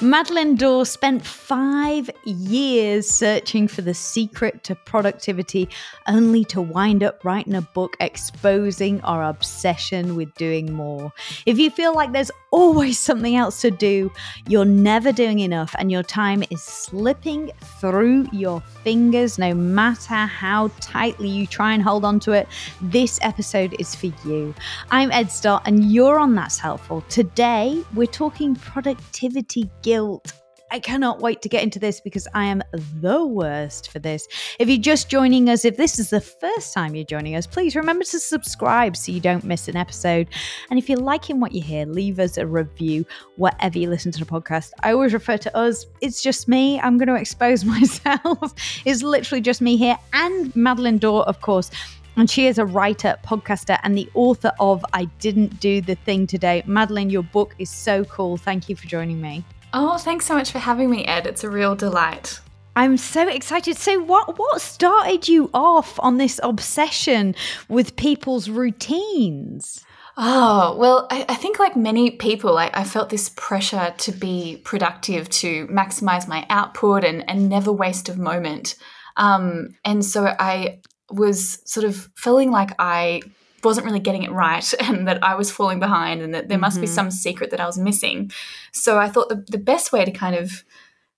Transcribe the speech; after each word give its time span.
Madeleine 0.00 0.54
Dore 0.54 0.86
spent 0.86 1.26
five 1.26 2.08
years 2.24 3.08
searching 3.08 3.66
for 3.66 3.82
the 3.82 3.94
secret 3.94 4.62
to 4.62 4.76
productivity, 4.76 5.68
only 6.06 6.44
to 6.44 6.60
wind 6.60 7.02
up 7.02 7.24
writing 7.24 7.56
a 7.56 7.62
book 7.62 7.96
exposing 7.98 9.00
our 9.00 9.24
obsession 9.24 10.14
with 10.14 10.32
doing 10.34 10.72
more. 10.72 11.12
If 11.46 11.58
you 11.58 11.70
feel 11.70 11.94
like 11.94 12.12
there's 12.12 12.30
always 12.52 12.96
something 12.96 13.34
else 13.34 13.60
to 13.62 13.72
do, 13.72 14.12
you're 14.46 14.64
never 14.64 15.10
doing 15.10 15.40
enough, 15.40 15.74
and 15.80 15.90
your 15.90 16.04
time 16.04 16.44
is 16.48 16.62
slipping 16.62 17.50
through 17.80 18.28
your 18.32 18.60
fingers, 18.84 19.36
no 19.36 19.52
matter 19.52 20.14
how 20.14 20.68
tightly 20.80 21.28
you 21.28 21.44
try 21.44 21.72
and 21.72 21.82
hold 21.82 22.04
on 22.04 22.20
to 22.20 22.32
it, 22.32 22.46
this 22.80 23.18
episode 23.22 23.74
is 23.80 23.96
for 23.96 24.12
you. 24.24 24.54
I'm 24.92 25.10
Ed 25.10 25.32
Stott, 25.32 25.62
and 25.66 25.90
you're 25.90 26.20
on 26.20 26.36
That's 26.36 26.58
Helpful. 26.58 27.00
Today, 27.08 27.82
we're 27.94 28.06
talking 28.06 28.54
productivity 28.54 29.68
guilt. 29.88 30.34
I 30.70 30.80
cannot 30.80 31.20
wait 31.20 31.40
to 31.40 31.48
get 31.48 31.62
into 31.62 31.78
this 31.78 31.98
because 31.98 32.28
I 32.34 32.44
am 32.44 32.62
the 33.00 33.24
worst 33.24 33.90
for 33.90 33.98
this. 33.98 34.28
If 34.58 34.68
you're 34.68 34.76
just 34.76 35.08
joining 35.08 35.48
us, 35.48 35.64
if 35.64 35.78
this 35.78 35.98
is 35.98 36.10
the 36.10 36.20
first 36.20 36.74
time 36.74 36.94
you're 36.94 37.06
joining 37.06 37.36
us, 37.36 37.46
please 37.46 37.74
remember 37.74 38.04
to 38.04 38.18
subscribe 38.20 38.98
so 38.98 39.10
you 39.10 39.20
don't 39.20 39.44
miss 39.44 39.66
an 39.66 39.76
episode. 39.76 40.28
And 40.68 40.78
if 40.78 40.90
you're 40.90 40.98
liking 40.98 41.40
what 41.40 41.52
you 41.52 41.62
hear, 41.62 41.86
leave 41.86 42.18
us 42.18 42.36
a 42.36 42.46
review 42.46 43.06
wherever 43.36 43.78
you 43.78 43.88
listen 43.88 44.12
to 44.12 44.18
the 44.18 44.26
podcast. 44.26 44.72
I 44.82 44.92
always 44.92 45.14
refer 45.14 45.38
to 45.38 45.56
us, 45.56 45.86
it's 46.02 46.22
just 46.22 46.48
me. 46.48 46.78
I'm 46.80 46.98
going 46.98 47.08
to 47.08 47.14
expose 47.14 47.64
myself. 47.76 48.52
it's 48.84 49.02
literally 49.02 49.40
just 49.40 49.62
me 49.62 49.78
here 49.78 49.96
and 50.12 50.54
Madeleine 50.54 50.98
Dore, 50.98 51.26
of 51.26 51.40
course. 51.40 51.70
And 52.16 52.28
she 52.28 52.46
is 52.46 52.58
a 52.58 52.66
writer, 52.66 53.16
podcaster, 53.24 53.78
and 53.84 53.96
the 53.96 54.10
author 54.12 54.52
of 54.60 54.84
I 54.92 55.06
Didn't 55.18 55.60
Do 55.60 55.80
the 55.80 55.94
Thing 55.94 56.26
Today. 56.26 56.62
Madeleine, 56.66 57.08
your 57.08 57.22
book 57.22 57.54
is 57.58 57.70
so 57.70 58.04
cool. 58.04 58.36
Thank 58.36 58.68
you 58.68 58.76
for 58.76 58.86
joining 58.86 59.22
me. 59.22 59.44
Oh, 59.72 59.98
thanks 59.98 60.26
so 60.26 60.34
much 60.34 60.50
for 60.50 60.58
having 60.58 60.90
me, 60.90 61.04
Ed. 61.04 61.26
It's 61.26 61.44
a 61.44 61.50
real 61.50 61.76
delight. 61.76 62.40
I'm 62.74 62.96
so 62.96 63.28
excited. 63.28 63.76
So 63.76 64.00
what 64.00 64.38
what 64.38 64.60
started 64.60 65.26
you 65.26 65.50
off 65.52 65.98
on 66.00 66.16
this 66.16 66.38
obsession 66.42 67.34
with 67.68 67.96
people's 67.96 68.48
routines? 68.48 69.84
Oh, 70.16 70.76
well, 70.76 71.06
I, 71.10 71.24
I 71.28 71.34
think 71.36 71.58
like 71.58 71.76
many 71.76 72.10
people, 72.10 72.58
I, 72.58 72.70
I, 72.74 72.82
felt 72.82 73.08
this 73.08 73.28
pressure 73.28 73.94
to 73.98 74.10
be 74.10 74.60
productive, 74.64 75.28
to 75.30 75.68
maximize 75.68 76.26
my 76.26 76.44
output 76.50 77.04
and, 77.04 77.28
and 77.30 77.48
never 77.48 77.70
waste 77.70 78.08
a 78.08 78.18
moment. 78.18 78.74
Um, 79.16 79.76
and 79.84 80.04
so 80.04 80.34
I 80.36 80.80
was 81.08 81.60
sort 81.70 81.84
of 81.84 82.10
feeling 82.16 82.50
like 82.50 82.72
I 82.80 83.22
wasn't 83.64 83.86
really 83.86 84.00
getting 84.00 84.22
it 84.22 84.30
right 84.30 84.72
and 84.80 85.06
that 85.08 85.22
I 85.22 85.34
was 85.34 85.50
falling 85.50 85.80
behind 85.80 86.22
and 86.22 86.34
that 86.34 86.48
there 86.48 86.58
must 86.58 86.76
mm-hmm. 86.76 86.82
be 86.82 86.88
some 86.88 87.10
secret 87.10 87.50
that 87.50 87.60
I 87.60 87.66
was 87.66 87.78
missing. 87.78 88.30
So 88.72 88.98
I 88.98 89.08
thought 89.08 89.28
the, 89.28 89.44
the 89.48 89.58
best 89.58 89.92
way 89.92 90.04
to 90.04 90.10
kind 90.10 90.36
of 90.36 90.64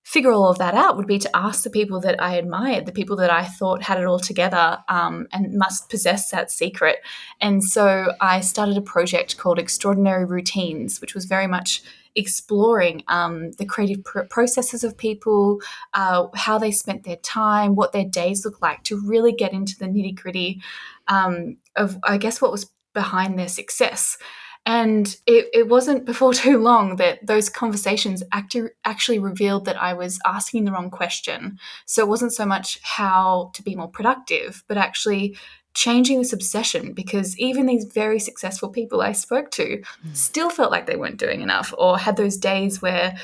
figure 0.03 0.31
all 0.31 0.49
of 0.49 0.57
that 0.57 0.73
out 0.73 0.97
would 0.97 1.07
be 1.07 1.19
to 1.19 1.35
ask 1.35 1.63
the 1.63 1.69
people 1.69 1.99
that 2.01 2.21
I 2.21 2.35
admired, 2.35 2.85
the 2.85 2.91
people 2.91 3.15
that 3.17 3.29
I 3.29 3.45
thought 3.45 3.83
had 3.83 3.99
it 3.99 4.05
all 4.05 4.19
together 4.19 4.79
um, 4.89 5.27
and 5.31 5.53
must 5.53 5.89
possess 5.89 6.31
that 6.31 6.51
secret. 6.51 6.97
And 7.39 7.63
so 7.63 8.13
I 8.19 8.41
started 8.41 8.77
a 8.77 8.81
project 8.81 9.37
called 9.37 9.59
Extraordinary 9.59 10.25
Routines, 10.25 10.99
which 10.99 11.13
was 11.13 11.25
very 11.25 11.47
much 11.47 11.83
exploring 12.15 13.03
um, 13.07 13.51
the 13.53 13.65
creative 13.65 14.03
pr- 14.03 14.23
processes 14.23 14.83
of 14.83 14.97
people, 14.97 15.61
uh, 15.93 16.27
how 16.35 16.57
they 16.57 16.71
spent 16.71 17.03
their 17.03 17.15
time, 17.17 17.75
what 17.75 17.93
their 17.93 18.03
days 18.03 18.43
look 18.43 18.61
like, 18.61 18.83
to 18.83 18.99
really 18.99 19.31
get 19.31 19.53
into 19.53 19.77
the 19.77 19.85
nitty 19.85 20.15
gritty 20.15 20.61
um, 21.07 21.57
of, 21.75 21.97
I 22.03 22.17
guess, 22.17 22.41
what 22.41 22.51
was 22.51 22.69
behind 22.93 23.37
their 23.37 23.47
success. 23.47 24.17
And 24.65 25.07
it, 25.25 25.47
it 25.53 25.67
wasn't 25.69 26.05
before 26.05 26.33
too 26.35 26.57
long 26.57 26.97
that 26.97 27.25
those 27.25 27.49
conversations 27.49 28.23
actu- 28.31 28.69
actually 28.85 29.19
revealed 29.19 29.65
that 29.65 29.81
I 29.81 29.93
was 29.93 30.19
asking 30.25 30.65
the 30.65 30.71
wrong 30.71 30.89
question. 30.89 31.57
So 31.85 32.03
it 32.03 32.09
wasn't 32.09 32.33
so 32.33 32.45
much 32.45 32.79
how 32.83 33.51
to 33.55 33.63
be 33.63 33.75
more 33.75 33.89
productive, 33.89 34.63
but 34.67 34.77
actually 34.77 35.37
changing 35.73 36.17
this 36.17 36.33
obsession 36.33 36.93
because 36.93 37.37
even 37.39 37.65
these 37.65 37.85
very 37.85 38.19
successful 38.19 38.69
people 38.69 39.01
I 39.01 39.13
spoke 39.13 39.51
to 39.51 39.77
mm. 39.77 40.15
still 40.15 40.49
felt 40.49 40.71
like 40.71 40.85
they 40.85 40.97
weren't 40.97 41.17
doing 41.17 41.41
enough 41.41 41.73
or 41.77 41.97
had 41.97 42.17
those 42.17 42.35
days 42.35 42.81
where 42.81 43.15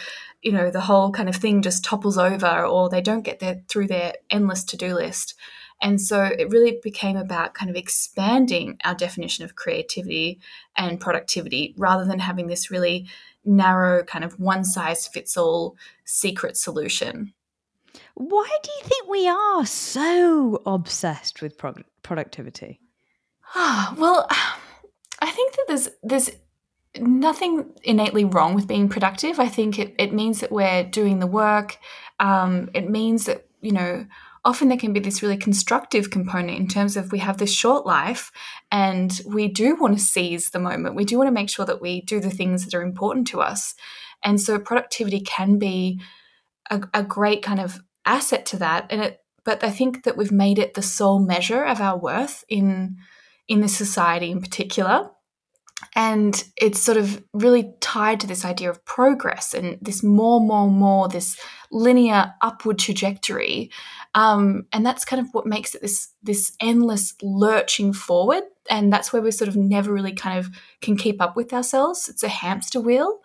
you 0.42 0.54
know 0.54 0.72
the 0.72 0.80
whole 0.80 1.12
kind 1.12 1.28
of 1.28 1.36
thing 1.36 1.62
just 1.62 1.84
topples 1.84 2.18
over 2.18 2.64
or 2.64 2.90
they 2.90 3.02
don't 3.02 3.24
get 3.24 3.40
their 3.40 3.62
through 3.68 3.88
their 3.88 4.14
endless 4.30 4.64
to-do 4.64 4.94
list 4.94 5.34
and 5.82 6.02
so 6.02 6.24
it 6.24 6.50
really 6.50 6.80
became 6.82 7.18
about 7.18 7.54
kind 7.54 7.70
of 7.70 7.76
expanding 7.76 8.78
our 8.84 8.96
definition 8.96 9.46
of 9.46 9.56
creativity 9.56 10.40
and 10.76 11.00
productivity 11.00 11.76
rather 11.78 12.06
than 12.06 12.20
having 12.20 12.48
this 12.48 12.72
really 12.72 13.08
narrow, 13.46 14.04
kind 14.04 14.26
of 14.26 14.40
one 14.40 14.64
size 14.64 15.08
fits 15.08 15.38
all 15.38 15.76
secret 16.04 16.58
solution. 16.58 17.34
Why 18.16 18.50
do 18.64 18.70
you 18.80 18.88
think 18.88 19.08
we 19.08 19.28
are 19.28 19.66
so 19.66 20.62
obsessed 20.66 21.42
with 21.42 21.58
pro- 21.58 21.84
productivity? 22.04 22.80
well, 23.56 24.28
I 25.20 25.32
think 25.32 25.56
that 25.56 25.66
there's 25.68 25.90
there's 26.04 26.30
nothing 27.00 27.72
innately 27.84 28.26
wrong 28.26 28.54
with 28.54 28.68
being 28.68 28.90
productive. 28.90 29.40
I 29.40 29.48
think 29.48 29.80
it, 29.80 29.96
it 29.98 30.14
means 30.14 30.40
that 30.42 30.52
we're 30.52 30.84
doing 30.84 31.20
the 31.20 31.28
work. 31.28 31.78
Um, 32.20 32.70
it 32.74 32.90
means 32.90 33.26
that, 33.26 33.46
you 33.62 33.72
know, 33.72 34.06
often 34.48 34.70
there 34.70 34.78
can 34.78 34.94
be 34.94 35.02
this 35.02 35.22
really 35.22 35.36
constructive 35.36 36.10
component 36.10 36.58
in 36.58 36.70
terms 36.70 36.96
of 36.96 37.12
we 37.12 37.20
have 37.20 37.38
this 37.38 37.54
short 37.54 37.86
life 37.86 38.32
and 38.72 39.20
we 39.26 39.50
do 39.50 39.76
want 39.76 39.94
to 39.94 40.02
seize 40.02 40.52
the 40.52 40.60
moment. 40.60 40.96
We 40.96 41.04
do 41.04 41.18
want 41.18 41.28
to 41.28 41.34
make 41.34 41.50
sure 41.50 41.66
that 41.66 41.82
we 41.82 42.00
do 42.00 42.22
the 42.22 42.30
things 42.30 42.64
that 42.64 42.74
are 42.74 42.82
important 42.82 43.28
to 43.28 43.42
us. 43.42 43.76
And 44.24 44.40
so 44.40 44.58
productivity 44.58 45.20
can 45.20 45.60
be 45.60 46.00
a, 46.72 46.82
a 46.94 47.04
great 47.04 47.44
kind 47.44 47.60
of 47.60 47.82
asset 48.06 48.46
to 48.46 48.58
that. 48.60 48.88
And 48.90 49.02
it, 49.02 49.20
but 49.44 49.66
I 49.66 49.70
think 49.70 50.06
that 50.06 50.16
we've 50.16 50.32
made 50.32 50.60
it 50.60 50.76
the 50.76 50.82
sole 50.82 51.20
measure 51.20 51.66
of 51.66 51.82
our 51.82 51.98
worth 51.98 52.46
in 52.48 52.98
in 53.50 53.60
this 53.60 53.76
society 53.76 54.32
in 54.32 54.42
particular. 54.42 55.10
And 55.96 56.44
it's 56.56 56.80
sort 56.80 56.98
of 56.98 57.24
really 57.34 57.74
tied 57.82 58.20
to 58.22 58.28
this 58.28 58.44
idea 58.44 58.70
of 58.70 58.84
progress 58.86 59.54
and 59.54 59.78
this 59.82 60.04
more, 60.04 60.42
more, 60.42 60.70
more, 60.70 61.08
this 61.08 61.40
linear 61.72 62.34
upward 62.42 62.80
trajectory. 62.80 63.72
Um, 64.16 64.66
and 64.74 64.86
that's 64.86 65.06
kind 65.06 65.20
of 65.20 65.28
what 65.34 65.46
makes 65.46 65.76
it 65.76 65.82
this 65.82 66.10
this 66.24 66.56
endless 66.60 67.14
lurching 67.22 67.94
forward. 67.94 68.44
And 68.70 68.92
that's 68.92 69.14
where 69.14 69.22
we 69.22 69.32
sort 69.32 69.50
of 69.50 69.56
never 69.56 69.94
really 69.94 70.14
kind 70.14 70.40
of 70.40 70.50
can 70.82 70.98
keep 70.98 71.22
up 71.22 71.36
with 71.36 71.54
ourselves. 71.54 72.10
It's 72.10 72.24
a 72.24 72.28
hamster 72.28 72.82
wheel. 72.82 73.20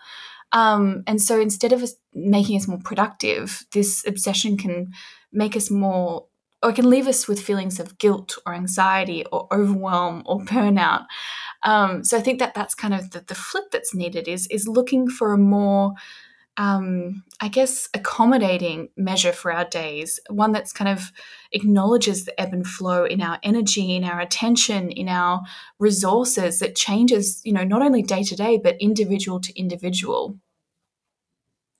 Um, 0.52 1.02
and 1.06 1.20
so 1.20 1.40
instead 1.40 1.72
of 1.72 1.82
us 1.82 1.94
making 2.12 2.58
us 2.58 2.68
more 2.68 2.80
productive, 2.84 3.64
this 3.72 4.06
obsession 4.06 4.58
can 4.58 4.92
make 5.32 5.56
us 5.56 5.70
more 5.70 6.26
or 6.62 6.70
it 6.70 6.76
can 6.76 6.88
leave 6.88 7.08
us 7.08 7.26
with 7.26 7.42
feelings 7.42 7.80
of 7.80 7.98
guilt 7.98 8.38
or 8.46 8.54
anxiety 8.54 9.24
or 9.32 9.48
overwhelm 9.52 10.22
or 10.26 10.40
burnout. 10.40 11.06
Um, 11.64 12.04
so 12.04 12.16
I 12.16 12.20
think 12.20 12.38
that 12.38 12.54
that's 12.54 12.74
kind 12.74 12.94
of 12.94 13.10
the, 13.10 13.20
the 13.20 13.34
flip 13.34 13.70
that's 13.70 13.94
needed 13.94 14.28
is 14.28 14.46
is 14.48 14.66
looking 14.66 15.08
for 15.08 15.32
a 15.32 15.38
more 15.38 15.94
um, 16.56 17.24
I 17.40 17.48
guess, 17.48 17.88
accommodating 17.94 18.90
measure 18.96 19.32
for 19.32 19.52
our 19.52 19.64
days, 19.64 20.20
one 20.28 20.52
that's 20.52 20.72
kind 20.72 20.88
of 20.88 21.12
acknowledges 21.52 22.24
the 22.24 22.38
ebb 22.38 22.52
and 22.52 22.66
flow 22.66 23.04
in 23.04 23.22
our 23.22 23.38
energy, 23.42 23.96
in 23.96 24.04
our 24.04 24.20
attention, 24.20 24.90
in 24.90 25.08
our 25.08 25.40
resources 25.78 26.58
that 26.58 26.76
changes, 26.76 27.40
you 27.44 27.52
know, 27.52 27.64
not 27.64 27.82
only 27.82 28.02
day 28.02 28.22
to 28.24 28.36
day, 28.36 28.60
but 28.62 28.76
individual 28.80 29.40
to 29.40 29.58
individual. 29.58 30.38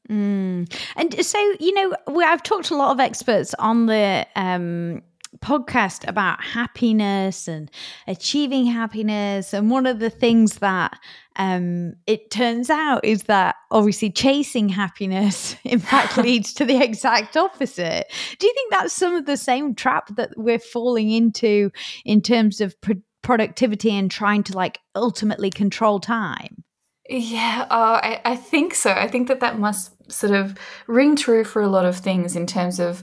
Mm. 0.09 0.72
And 0.97 1.25
so, 1.25 1.38
you 1.60 1.75
know, 1.75 1.94
I've 2.25 2.42
talked 2.42 2.66
to 2.66 2.75
a 2.75 2.76
lot 2.76 2.92
of 2.92 3.00
experts 3.00 3.54
on 3.59 3.87
the 3.87 4.26
um, 4.37 5.03
podcast 5.42 6.06
about 6.08 6.42
happiness 6.42 7.48
and 7.48 7.70
achieving 8.06 8.66
happiness. 8.66 9.53
And 9.53 9.70
one 9.70 9.86
of 9.86 9.98
the 9.98 10.10
things 10.10 10.56
that 10.58 10.98
um, 11.36 11.94
it 12.06 12.30
turns 12.30 12.70
out 12.70 13.04
is 13.04 13.25
that 13.25 13.56
obviously 13.70 14.10
chasing 14.10 14.69
happiness, 14.69 15.56
in 15.65 15.78
fact, 15.78 16.16
leads 16.18 16.54
to 16.54 16.65
the 16.65 16.83
exact 16.83 17.36
opposite. 17.36 18.10
Do 18.39 18.47
you 18.47 18.54
think 18.54 18.71
that's 18.71 18.92
some 18.92 19.15
of 19.15 19.27
the 19.27 19.36
same 19.36 19.74
trap 19.74 20.15
that 20.16 20.33
we're 20.36 20.59
falling 20.59 21.10
into 21.10 21.71
in 22.04 22.22
terms 22.22 22.60
of 22.60 22.80
pro- 22.80 23.03
productivity 23.22 23.91
and 23.91 24.10
trying 24.10 24.42
to 24.44 24.56
like 24.56 24.78
ultimately 24.94 25.50
control 25.50 26.00
time? 26.00 26.65
Yeah, 27.09 27.66
uh, 27.68 28.00
I, 28.03 28.21
I 28.24 28.36
think 28.36 28.74
so. 28.74 28.92
I 28.92 29.09
think 29.09 29.28
that 29.28 29.41
that 29.41 29.59
must 29.59 30.10
sort 30.10 30.33
of 30.33 30.56
ring 30.86 31.16
true 31.16 31.44
for 31.44 31.60
a 31.60 31.68
lot 31.68 31.84
of 31.84 31.97
things 31.97 32.36
in 32.36 32.47
terms 32.47 32.78
of 32.78 33.03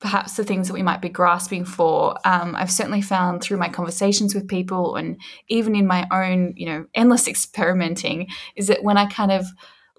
perhaps 0.00 0.36
the 0.36 0.44
things 0.44 0.68
that 0.68 0.74
we 0.74 0.82
might 0.82 1.00
be 1.00 1.08
grasping 1.08 1.64
for. 1.64 2.16
Um, 2.26 2.54
I've 2.56 2.70
certainly 2.70 3.00
found 3.00 3.42
through 3.42 3.56
my 3.56 3.68
conversations 3.68 4.34
with 4.34 4.48
people 4.48 4.96
and 4.96 5.18
even 5.48 5.74
in 5.74 5.86
my 5.86 6.06
own, 6.10 6.52
you 6.56 6.66
know, 6.66 6.86
endless 6.94 7.26
experimenting, 7.34 8.28
is 8.56 8.66
that 8.66 8.82
when 8.82 8.96
I 8.96 9.06
kind 9.06 9.32
of 9.32 9.46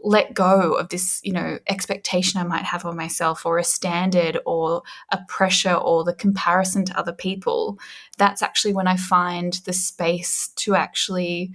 let 0.04 0.36
go 0.36 0.74
of 0.74 0.90
this, 0.90 1.20
you 1.24 1.34
know, 1.34 1.58
expectation 1.68 2.40
I 2.40 2.44
might 2.44 2.64
have 2.64 2.86
of 2.86 2.96
myself 2.96 3.46
or 3.46 3.58
a 3.58 3.64
standard 3.64 4.38
or 4.46 4.84
a 5.12 5.20
pressure 5.28 5.74
or 5.74 6.04
the 6.04 6.14
comparison 6.14 6.86
to 6.86 6.98
other 6.98 7.14
people, 7.14 7.80
that's 8.18 8.44
actually 8.44 8.74
when 8.74 8.88
I 8.88 8.98
find 8.98 9.54
the 9.66 9.74
space 9.74 10.50
to 10.58 10.76
actually 10.76 11.54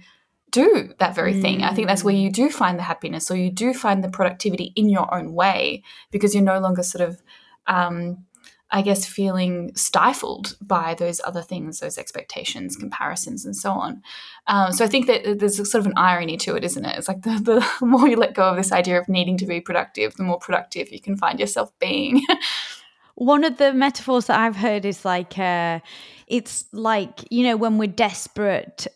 do 0.51 0.93
that 0.99 1.15
very 1.15 1.33
mm. 1.33 1.41
thing. 1.41 1.63
I 1.63 1.73
think 1.73 1.87
that's 1.87 2.03
where 2.03 2.13
you 2.13 2.29
do 2.29 2.49
find 2.49 2.77
the 2.77 2.83
happiness 2.83 3.31
or 3.31 3.37
you 3.37 3.49
do 3.49 3.73
find 3.73 4.03
the 4.03 4.09
productivity 4.09 4.73
in 4.75 4.89
your 4.89 5.13
own 5.13 5.33
way 5.33 5.83
because 6.11 6.35
you're 6.35 6.43
no 6.43 6.59
longer 6.59 6.83
sort 6.83 7.07
of, 7.07 7.23
um, 7.67 8.25
I 8.71 8.81
guess, 8.81 9.05
feeling 9.05 9.75
stifled 9.75 10.55
by 10.61 10.93
those 10.93 11.19
other 11.25 11.41
things, 11.41 11.79
those 11.79 11.97
expectations, 11.97 12.77
comparisons, 12.77 13.45
and 13.45 13.55
so 13.55 13.71
on. 13.71 14.01
Um, 14.47 14.71
so 14.71 14.85
I 14.85 14.87
think 14.87 15.07
that 15.07 15.39
there's 15.39 15.57
sort 15.57 15.81
of 15.81 15.87
an 15.87 15.97
irony 15.97 16.37
to 16.37 16.55
it, 16.55 16.63
isn't 16.63 16.85
it? 16.85 16.97
It's 16.97 17.07
like 17.07 17.23
the, 17.23 17.31
the 17.31 17.85
more 17.85 18.07
you 18.07 18.15
let 18.15 18.33
go 18.33 18.43
of 18.43 18.55
this 18.55 18.71
idea 18.71 18.99
of 18.99 19.09
needing 19.09 19.37
to 19.37 19.45
be 19.45 19.59
productive, 19.59 20.15
the 20.15 20.23
more 20.23 20.39
productive 20.39 20.91
you 20.91 21.01
can 21.01 21.17
find 21.17 21.39
yourself 21.39 21.77
being. 21.79 22.25
One 23.15 23.43
of 23.43 23.57
the 23.57 23.73
metaphors 23.73 24.27
that 24.27 24.39
I've 24.39 24.55
heard 24.55 24.85
is 24.85 25.03
like, 25.03 25.37
uh, 25.37 25.79
it's 26.27 26.65
like, 26.71 27.25
you 27.29 27.43
know, 27.43 27.57
when 27.57 27.77
we're 27.77 27.87
desperate 27.87 28.87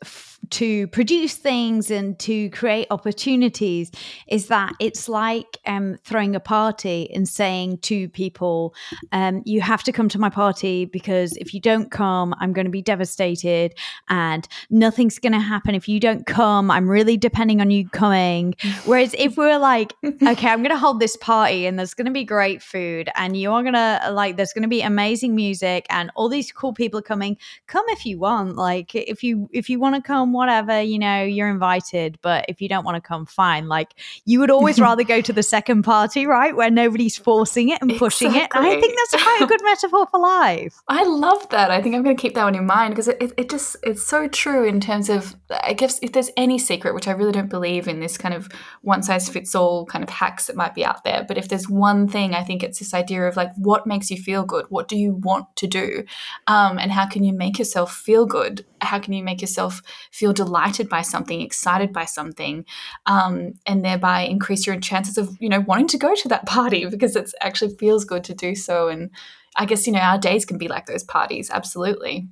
to 0.56 0.88
produce 0.88 1.36
things 1.36 1.92
and 1.92 2.18
to 2.18 2.50
create 2.52 2.88
opportunities 2.90 3.92
is 4.30 4.48
that 4.48 4.72
it's 4.80 5.10
like 5.10 5.57
um, 5.66 5.98
throwing 6.06 6.34
a 6.34 6.40
party 6.40 7.12
and 7.13 7.28
saying 7.28 7.78
to 7.80 8.07
people, 8.07 8.74
um, 9.12 9.42
you 9.46 9.60
have 9.60 9.84
to 9.84 9.92
come 9.92 10.07
to 10.07 10.18
my 10.18 10.30
party 10.30 10.86
because 10.86 11.36
if 11.36 11.54
you 11.54 11.60
don't 11.60 11.92
come, 11.92 12.34
I'm 12.40 12.54
going 12.54 12.63
to 12.63 12.72
be 12.72 12.81
devastated 12.81 13.74
and 14.07 14.48
nothing's 14.69 15.19
going 15.19 15.34
to 15.34 15.42
happen. 15.42 15.75
If 15.75 15.90
you 15.90 16.00
don't 16.00 16.25
come, 16.25 16.72
I'm 16.72 16.90
really 16.90 17.18
depending 17.18 17.60
on 17.60 17.69
you 17.69 17.90
coming. 17.90 18.56
Whereas 18.86 19.13
if 19.18 19.36
we're 19.36 19.60
like, 19.60 19.94
okay, 20.06 20.48
I'm 20.48 20.60
going 20.63 20.69
to 20.69 20.78
hold 20.78 21.01
this 21.01 21.18
party 21.18 21.66
and 21.66 21.78
there's 21.78 21.94
going 21.94 22.06
to 22.06 22.13
be 22.13 22.24
great 22.24 22.63
food 22.63 23.10
and 23.16 23.36
you 23.36 23.51
are 23.51 23.62
going 23.62 23.74
to 23.74 24.10
like, 24.13 24.38
there's 24.38 24.54
going 24.54 24.63
to 24.63 24.69
be 24.69 24.81
amazing 24.81 25.36
music 25.36 25.86
and 25.90 26.12
all 26.16 26.30
these 26.30 26.50
cool 26.54 26.72
people 26.72 27.01
are 27.01 27.04
coming, 27.04 27.36
come 27.68 27.84
if 27.90 28.06
you 28.06 28.19
want. 28.19 28.56
Like, 28.56 28.96
if 28.96 29.22
you, 29.22 29.50
if 29.51 29.69
you 29.69 29.81
want 29.81 29.96
to 29.96 30.01
come, 30.01 30.31
whatever, 30.46 30.82
you 30.82 31.00
know, 31.00 31.24
you're 31.24 31.50
invited. 31.50 32.20
But 32.22 32.46
if 32.48 32.62
you 32.62 32.70
don't 32.70 32.86
want 32.86 32.96
to 32.96 33.02
come, 33.02 33.26
fine. 33.26 33.68
Like 33.68 33.96
you 34.26 34.40
would 34.40 34.52
always 34.52 34.80
rather 34.80 35.04
go 35.04 35.22
to 35.22 35.34
the 35.34 35.44
second 35.44 35.84
party, 35.84 36.26
right? 36.28 36.56
Where 36.56 36.70
nobody's 36.70 37.18
forcing 37.18 37.70
it 37.70 37.82
and 37.82 37.98
pushing 37.98 38.30
exactly. 38.30 38.62
it. 38.62 38.72
And 38.72 38.78
I 38.78 38.80
think 38.80 38.96
that's 38.96 39.24
quite 39.24 39.42
a 39.42 39.48
good 39.48 39.62
metaphor 39.64 40.08
for 40.12 40.20
life. 40.20 40.82
I 40.88 41.04
love 41.04 41.50
that. 41.50 41.72
I 41.72 41.82
think 41.82 41.96
I'm 41.96 42.04
going 42.04 42.16
to 42.16 42.22
keep 42.22 42.36
that 42.36 42.44
one 42.44 42.56
in 42.56 42.66
mind 42.66 42.94
because 42.94 43.08
it, 43.08 43.18
it, 43.20 43.34
it 43.38 43.50
just, 43.50 43.76
it's 43.84 44.06
so 44.06 44.28
true 44.28 44.66
in 44.66 44.80
terms 44.80 45.10
of, 45.10 45.36
I 45.50 45.74
guess, 45.74 46.00
if 46.02 46.12
there's 46.12 46.32
any 46.38 46.60
secret, 46.60 46.94
which 46.94 47.08
I 47.08 47.12
really 47.12 47.32
don't 47.32 47.50
believe 47.50 47.88
in 47.88 48.00
this 48.00 48.18
kind 48.18 48.34
of 48.34 48.50
one 48.82 49.02
size 49.04 49.28
fits 49.28 49.56
all 49.56 49.86
kind 49.86 50.04
of 50.04 50.10
hacks 50.10 50.48
that 50.48 50.56
might 50.56 50.76
be 50.76 50.86
out 50.86 51.04
there. 51.04 51.26
But 51.28 51.38
if 51.38 51.50
there's 51.50 51.68
one 51.68 52.08
thing, 52.08 52.34
I 52.36 52.44
think 52.44 52.64
it's 52.64 52.80
this 52.80 52.94
idea 52.94 53.28
of 53.28 53.36
like, 53.36 53.52
what 53.58 53.88
makes 53.88 54.12
you 54.12 54.18
feel 54.18 54.44
good? 54.44 54.66
What 54.70 54.88
do 54.88 54.98
you 54.98 55.14
want 55.16 55.48
to 55.58 55.68
do? 55.68 56.04
Um, 56.48 56.78
and 56.78 56.92
how 56.92 57.08
can 57.08 57.24
you 57.24 57.34
make 57.34 57.58
yourself 57.58 57.96
feel 57.96 58.26
good? 58.26 58.66
How 58.82 59.00
can 59.00 59.14
you 59.14 59.24
make 59.24 59.42
yourself 59.42 59.82
feel 60.12 60.25
delighted 60.33 60.89
by 60.89 61.01
something, 61.01 61.42
excited 61.42 61.94
by 61.94 62.06
something, 62.06 62.66
um, 63.06 63.54
and 63.66 63.83
thereby 63.83 64.22
increase 64.22 64.66
your 64.66 64.80
chances 64.80 65.18
of 65.18 65.36
you 65.39 65.50
know 65.50 65.62
wanting 65.62 65.88
to 65.88 65.98
go 65.98 66.16
to 66.16 66.27
that 66.27 66.45
party 66.57 66.86
because 66.86 67.16
it 67.16 67.31
actually 67.42 67.75
feels 67.75 68.06
good 68.06 68.24
to 68.25 68.33
do 68.33 68.56
so. 68.56 68.88
And 68.88 69.12
I 69.56 69.66
guess 69.66 69.88
you 69.88 69.94
know 69.94 70.00
our 70.00 70.18
days 70.18 70.45
can 70.45 70.57
be 70.57 70.68
like 70.68 70.86
those 70.86 71.04
parties, 71.04 71.50
absolutely. 71.51 72.27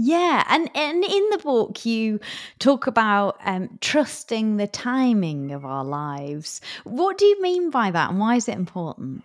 Yeah, 0.00 0.44
and 0.48 0.70
and 0.76 1.04
in 1.04 1.30
the 1.30 1.38
book 1.38 1.84
you 1.84 2.20
talk 2.60 2.86
about 2.86 3.36
um, 3.44 3.78
trusting 3.80 4.56
the 4.56 4.68
timing 4.68 5.50
of 5.50 5.64
our 5.64 5.84
lives. 5.84 6.60
What 6.84 7.18
do 7.18 7.26
you 7.26 7.42
mean 7.42 7.70
by 7.70 7.90
that, 7.90 8.10
and 8.10 8.20
why 8.20 8.36
is 8.36 8.48
it 8.48 8.54
important? 8.54 9.24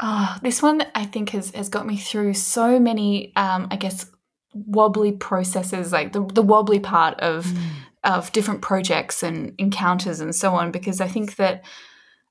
Oh, 0.00 0.36
this 0.42 0.60
one 0.60 0.84
I 0.94 1.04
think 1.04 1.30
has 1.30 1.50
has 1.52 1.68
got 1.68 1.86
me 1.86 1.96
through 1.96 2.34
so 2.34 2.80
many, 2.80 3.32
um, 3.36 3.68
I 3.70 3.76
guess, 3.76 4.06
wobbly 4.54 5.12
processes, 5.12 5.92
like 5.92 6.12
the, 6.12 6.24
the 6.24 6.42
wobbly 6.42 6.80
part 6.80 7.18
of 7.20 7.46
mm. 7.46 7.62
of 8.04 8.32
different 8.32 8.62
projects 8.62 9.22
and 9.22 9.54
encounters 9.58 10.20
and 10.20 10.34
so 10.34 10.54
on. 10.54 10.70
Because 10.70 11.00
I 11.00 11.08
think 11.08 11.36
that 11.36 11.64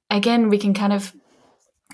again, 0.09 0.49
we 0.49 0.57
can 0.57 0.73
kind 0.73 0.93
of 0.93 1.13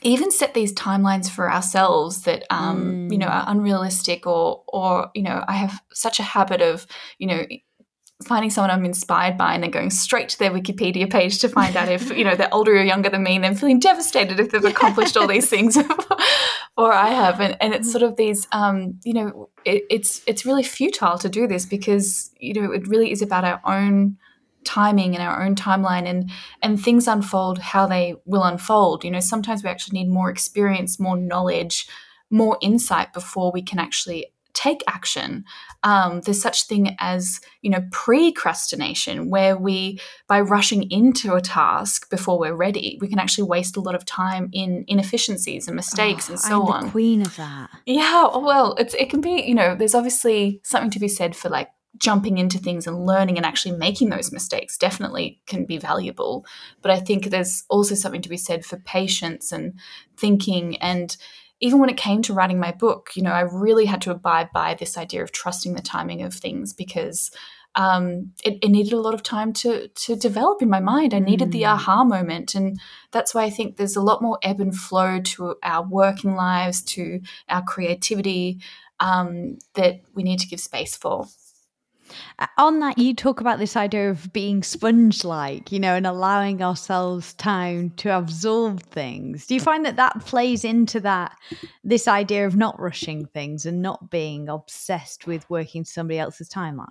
even 0.01 0.31
set 0.31 0.53
these 0.53 0.73
timelines 0.73 1.29
for 1.29 1.51
ourselves 1.51 2.23
that 2.23 2.43
um, 2.49 3.07
mm. 3.09 3.11
you 3.11 3.17
know 3.17 3.27
mm. 3.27 3.33
are 3.33 3.45
unrealistic 3.47 4.27
or 4.27 4.63
or 4.67 5.09
you 5.13 5.23
know 5.23 5.43
I 5.47 5.53
have 5.53 5.81
such 5.93 6.19
a 6.19 6.23
habit 6.23 6.61
of 6.61 6.85
you 7.17 7.27
know 7.27 7.45
finding 8.23 8.49
someone 8.49 8.71
I'm 8.71 8.85
inspired 8.85 9.37
by 9.37 9.53
and 9.53 9.63
then 9.63 9.71
going 9.71 9.89
straight 9.89 10.29
to 10.29 10.39
their 10.39 10.51
Wikipedia 10.51 11.09
page 11.11 11.39
to 11.39 11.49
find 11.49 11.75
out 11.75 11.89
if, 11.89 12.09
you 12.09 12.23
know, 12.23 12.35
they're 12.35 12.53
older 12.53 12.73
or 12.77 12.83
younger 12.83 13.09
than 13.09 13.23
me 13.23 13.35
and 13.35 13.43
then 13.43 13.55
feeling 13.55 13.79
devastated 13.79 14.39
if 14.39 14.51
they've 14.51 14.63
accomplished 14.75 15.17
all 15.17 15.27
these 15.27 15.49
things 15.49 15.77
or 16.77 16.91
I 16.93 17.09
have. 17.09 17.39
And, 17.39 17.57
and 17.61 17.73
it's 17.73 17.91
sort 17.91 18.03
of 18.03 18.15
these, 18.15 18.47
um, 18.51 18.99
you 19.03 19.13
know, 19.13 19.49
it, 19.65 19.83
it's, 19.89 20.21
it's 20.27 20.45
really 20.45 20.63
futile 20.63 21.17
to 21.19 21.29
do 21.29 21.47
this 21.47 21.65
because, 21.65 22.31
you 22.39 22.53
know, 22.53 22.71
it 22.71 22.87
really 22.87 23.11
is 23.11 23.21
about 23.21 23.43
our 23.43 23.61
own 23.65 24.17
timing 24.63 25.15
and 25.15 25.23
our 25.23 25.43
own 25.43 25.55
timeline 25.55 26.07
and 26.07 26.31
and 26.61 26.81
things 26.81 27.05
unfold 27.05 27.59
how 27.59 27.85
they 27.85 28.15
will 28.25 28.43
unfold 28.43 29.03
you 29.03 29.11
know 29.11 29.19
sometimes 29.19 29.61
we 29.61 29.69
actually 29.69 29.99
need 29.99 30.09
more 30.09 30.29
experience 30.29 31.01
more 31.01 31.17
knowledge 31.17 31.85
more 32.29 32.57
insight 32.61 33.11
before 33.11 33.51
we 33.51 33.61
can 33.61 33.77
actually 33.77 34.32
take 34.53 34.83
action. 34.87 35.45
Um, 35.83 36.21
there's 36.21 36.41
such 36.41 36.67
thing 36.67 36.95
as 36.99 37.41
you 37.61 37.69
know 37.69 37.81
precrastination, 37.91 39.27
where 39.27 39.57
we 39.57 39.99
by 40.27 40.41
rushing 40.41 40.89
into 40.91 41.33
a 41.33 41.41
task 41.41 42.09
before 42.09 42.39
we're 42.39 42.55
ready, 42.55 42.97
we 43.01 43.07
can 43.07 43.19
actually 43.19 43.47
waste 43.47 43.77
a 43.77 43.81
lot 43.81 43.95
of 43.95 44.05
time 44.05 44.49
in 44.53 44.85
inefficiencies 44.87 45.67
and 45.67 45.75
mistakes 45.75 46.29
oh, 46.29 46.33
and 46.33 46.39
so 46.39 46.61
I'm 46.63 46.85
on. 46.85 46.91
queen 46.91 47.21
of 47.21 47.35
that. 47.35 47.69
Yeah, 47.85 48.37
well, 48.37 48.75
it's 48.75 48.93
it 48.93 49.09
can 49.09 49.21
be 49.21 49.43
you 49.43 49.55
know 49.55 49.75
there's 49.75 49.95
obviously 49.95 50.61
something 50.63 50.91
to 50.91 50.99
be 50.99 51.07
said 51.07 51.35
for 51.35 51.49
like 51.49 51.69
jumping 51.97 52.37
into 52.37 52.57
things 52.57 52.87
and 52.87 53.05
learning 53.05 53.37
and 53.37 53.45
actually 53.45 53.75
making 53.77 54.09
those 54.09 54.31
mistakes 54.31 54.77
definitely 54.77 55.39
can 55.45 55.65
be 55.65 55.77
valuable. 55.77 56.45
But 56.81 56.91
I 56.91 56.99
think 56.99 57.25
there's 57.25 57.63
also 57.69 57.93
something 57.95 58.21
to 58.23 58.29
be 58.29 58.37
said 58.37 58.65
for 58.65 58.77
patience 58.77 59.51
and 59.51 59.79
thinking 60.17 60.77
and 60.77 61.15
even 61.63 61.79
when 61.79 61.89
it 61.89 61.95
came 61.95 62.21
to 62.21 62.33
writing 62.33 62.59
my 62.59 62.73
book, 62.73 63.11
you 63.15 63.23
know, 63.23 63.31
I 63.31 63.39
really 63.39 63.85
had 63.85 64.01
to 64.01 64.11
abide 64.11 64.49
by 64.53 64.73
this 64.73 64.97
idea 64.97 65.23
of 65.23 65.31
trusting 65.31 65.75
the 65.75 65.81
timing 65.81 66.21
of 66.21 66.33
things 66.33 66.73
because 66.73 67.31
um, 67.75 68.33
it, 68.43 68.59
it, 68.61 68.67
needed 68.67 68.91
a 68.91 68.99
lot 68.99 69.13
of 69.13 69.23
time 69.23 69.53
to 69.53 69.87
to 69.87 70.17
develop 70.17 70.61
in 70.61 70.69
my 70.69 70.81
mind. 70.81 71.13
I 71.13 71.19
needed 71.19 71.47
mm. 71.47 71.51
the 71.53 71.65
aha 71.65 72.03
moment, 72.03 72.53
and 72.53 72.77
that's 73.11 73.33
why 73.33 73.45
I 73.45 73.49
think 73.49 73.77
there's 73.77 73.95
a 73.95 74.01
lot 74.01 74.21
more 74.21 74.37
ebb 74.43 74.59
and 74.59 74.75
flow 74.75 75.21
to 75.21 75.55
our 75.63 75.87
working 75.87 76.35
lives, 76.35 76.83
to 76.83 77.21
our 77.47 77.63
creativity 77.63 78.59
um, 78.99 79.57
that 79.75 80.01
we 80.13 80.21
need 80.21 80.39
to 80.41 80.47
give 80.47 80.59
space 80.59 80.97
for. 80.97 81.27
Uh, 82.39 82.47
on 82.57 82.79
that, 82.79 82.97
you 82.97 83.13
talk 83.13 83.41
about 83.41 83.59
this 83.59 83.75
idea 83.75 84.09
of 84.09 84.31
being 84.33 84.63
sponge 84.63 85.23
like, 85.23 85.71
you 85.71 85.79
know, 85.79 85.95
and 85.95 86.07
allowing 86.07 86.61
ourselves 86.61 87.33
time 87.35 87.91
to 87.97 88.15
absorb 88.15 88.81
things. 88.83 89.45
Do 89.45 89.53
you 89.53 89.59
find 89.59 89.85
that 89.85 89.95
that 89.97 90.25
plays 90.25 90.63
into 90.63 90.99
that, 91.01 91.35
this 91.83 92.07
idea 92.07 92.45
of 92.45 92.55
not 92.55 92.79
rushing 92.79 93.25
things 93.25 93.65
and 93.65 93.81
not 93.81 94.09
being 94.09 94.49
obsessed 94.49 95.27
with 95.27 95.49
working 95.49 95.85
somebody 95.85 96.19
else's 96.19 96.49
timeline? 96.49 96.87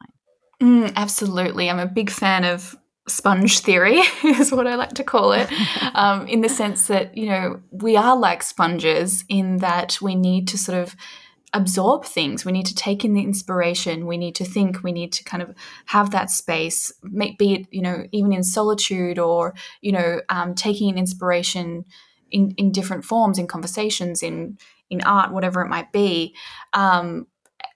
Mm, 0.63 0.93
absolutely. 0.97 1.69
I'm 1.69 1.81
a 1.81 1.87
big 1.87 2.11
fan 2.11 2.45
of 2.45 2.77
sponge 3.09 3.61
theory 3.61 3.99
is 4.25 4.53
what 4.53 4.67
I 4.67 4.77
like 4.77 4.95
to 4.95 5.05
call 5.05 5.33
it, 5.33 5.51
um, 5.95 6.27
in 6.29 6.41
the 6.41 6.49
sense 6.49 6.87
that 6.87 7.17
you 7.17 7.27
know 7.27 7.61
we 7.71 7.97
are 7.97 8.17
like 8.17 8.43
sponges 8.43 9.25
in 9.29 9.59
that 9.59 9.99
we 10.01 10.15
need 10.15 10.49
to 10.49 10.59
sort 10.59 10.79
of 10.79 10.95
absorb 11.55 12.05
things. 12.05 12.45
We 12.45 12.53
need 12.53 12.67
to 12.67 12.75
take 12.75 13.05
in 13.05 13.15
the 13.15 13.23
inspiration. 13.23 14.07
We 14.07 14.17
need 14.17 14.35
to 14.37 14.45
think. 14.45 14.83
We 14.83 14.93
need 14.93 15.13
to 15.13 15.25
kind 15.25 15.43
of 15.43 15.55
have 15.87 16.11
that 16.11 16.31
space, 16.31 16.93
be 17.39 17.55
it, 17.55 17.67
you 17.71 17.83
know, 17.83 18.05
even 18.13 18.33
in 18.33 18.43
solitude 18.43 19.19
or, 19.19 19.55
you 19.81 19.93
know, 19.93 20.21
um, 20.29 20.55
taking 20.55 20.89
in 20.89 20.99
inspiration 20.99 21.85
in, 22.31 22.53
in 22.57 22.73
different 22.73 23.05
forms, 23.05 23.39
in 23.39 23.47
conversations, 23.47 24.23
in 24.23 24.59
in 24.91 25.01
art, 25.03 25.33
whatever 25.33 25.63
it 25.63 25.69
might 25.69 25.91
be. 25.91 26.35
Um, 26.75 27.27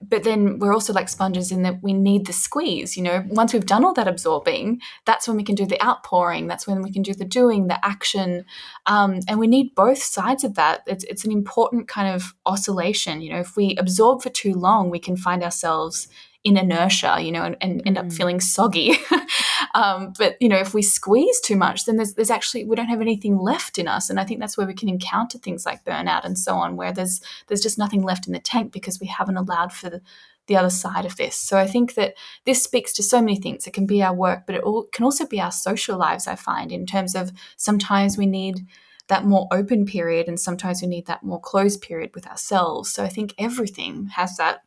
but 0.01 0.23
then 0.23 0.59
we're 0.59 0.73
also 0.73 0.93
like 0.93 1.09
sponges 1.09 1.51
in 1.51 1.63
that 1.63 1.81
we 1.81 1.93
need 1.93 2.25
the 2.25 2.33
squeeze 2.33 2.95
you 2.97 3.03
know 3.03 3.23
once 3.29 3.53
we've 3.53 3.65
done 3.65 3.83
all 3.83 3.93
that 3.93 4.07
absorbing 4.07 4.79
that's 5.05 5.27
when 5.27 5.37
we 5.37 5.43
can 5.43 5.55
do 5.55 5.65
the 5.65 5.81
outpouring 5.83 6.47
that's 6.47 6.67
when 6.67 6.81
we 6.81 6.91
can 6.91 7.01
do 7.01 7.13
the 7.13 7.25
doing 7.25 7.67
the 7.67 7.85
action 7.85 8.45
um, 8.85 9.19
and 9.27 9.39
we 9.39 9.47
need 9.47 9.75
both 9.75 10.01
sides 10.01 10.43
of 10.43 10.55
that 10.55 10.81
it's, 10.87 11.03
it's 11.05 11.25
an 11.25 11.31
important 11.31 11.87
kind 11.87 12.13
of 12.13 12.33
oscillation 12.45 13.21
you 13.21 13.31
know 13.31 13.39
if 13.39 13.55
we 13.55 13.75
absorb 13.77 14.21
for 14.21 14.29
too 14.29 14.53
long 14.53 14.89
we 14.89 14.99
can 14.99 15.17
find 15.17 15.43
ourselves 15.43 16.07
in 16.47 16.55
inertia, 16.55 17.19
you 17.19 17.31
know, 17.31 17.43
and, 17.43 17.57
and 17.59 17.81
end 17.85 17.97
up 17.97 18.05
mm. 18.05 18.13
feeling 18.13 18.39
soggy. 18.39 18.97
um, 19.73 20.13
but 20.17 20.37
you 20.39 20.49
know, 20.49 20.57
if 20.57 20.73
we 20.73 20.81
squeeze 20.81 21.39
too 21.41 21.55
much, 21.55 21.85
then 21.85 21.97
there's 21.97 22.13
there's 22.13 22.31
actually 22.31 22.65
we 22.65 22.75
don't 22.75 22.87
have 22.87 23.01
anything 23.01 23.37
left 23.37 23.77
in 23.77 23.87
us, 23.87 24.09
and 24.09 24.19
I 24.19 24.23
think 24.23 24.39
that's 24.39 24.57
where 24.57 24.67
we 24.67 24.73
can 24.73 24.89
encounter 24.89 25.37
things 25.37 25.65
like 25.65 25.85
burnout 25.85 26.25
and 26.25 26.37
so 26.37 26.55
on, 26.55 26.75
where 26.75 26.91
there's 26.91 27.21
there's 27.47 27.61
just 27.61 27.77
nothing 27.77 28.03
left 28.03 28.27
in 28.27 28.33
the 28.33 28.39
tank 28.39 28.71
because 28.71 28.99
we 28.99 29.07
haven't 29.07 29.37
allowed 29.37 29.73
for 29.73 29.89
the 29.89 30.01
the 30.47 30.55
other 30.55 30.69
side 30.69 31.05
of 31.05 31.17
this. 31.17 31.35
So 31.35 31.57
I 31.57 31.67
think 31.67 31.93
that 31.95 32.15
this 32.45 32.63
speaks 32.63 32.93
to 32.93 33.03
so 33.03 33.21
many 33.21 33.35
things. 33.35 33.67
It 33.67 33.73
can 33.73 33.85
be 33.85 34.01
our 34.01 34.13
work, 34.13 34.43
but 34.45 34.55
it 34.55 34.63
all, 34.63 34.87
can 34.93 35.03
also 35.03 35.25
be 35.25 35.41
our 35.41 35.51
social 35.51 35.97
lives. 35.97 36.25
I 36.25 36.35
find 36.35 36.71
in 36.71 36.85
terms 36.85 37.15
of 37.15 37.31
sometimes 37.57 38.17
we 38.17 38.25
need 38.25 38.65
that 39.07 39.25
more 39.25 39.47
open 39.51 39.85
period 39.85 40.27
and 40.27 40.39
sometimes 40.39 40.81
we 40.81 40.87
need 40.87 41.05
that 41.07 41.23
more 41.23 41.39
closed 41.39 41.81
period 41.81 42.11
with 42.15 42.27
ourselves. 42.27 42.91
So 42.91 43.03
I 43.03 43.09
think 43.09 43.33
everything 43.37 44.07
has 44.15 44.37
that 44.37 44.63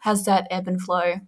has 0.00 0.24
that 0.24 0.46
ebb 0.50 0.68
and 0.68 0.80
flow. 0.80 1.20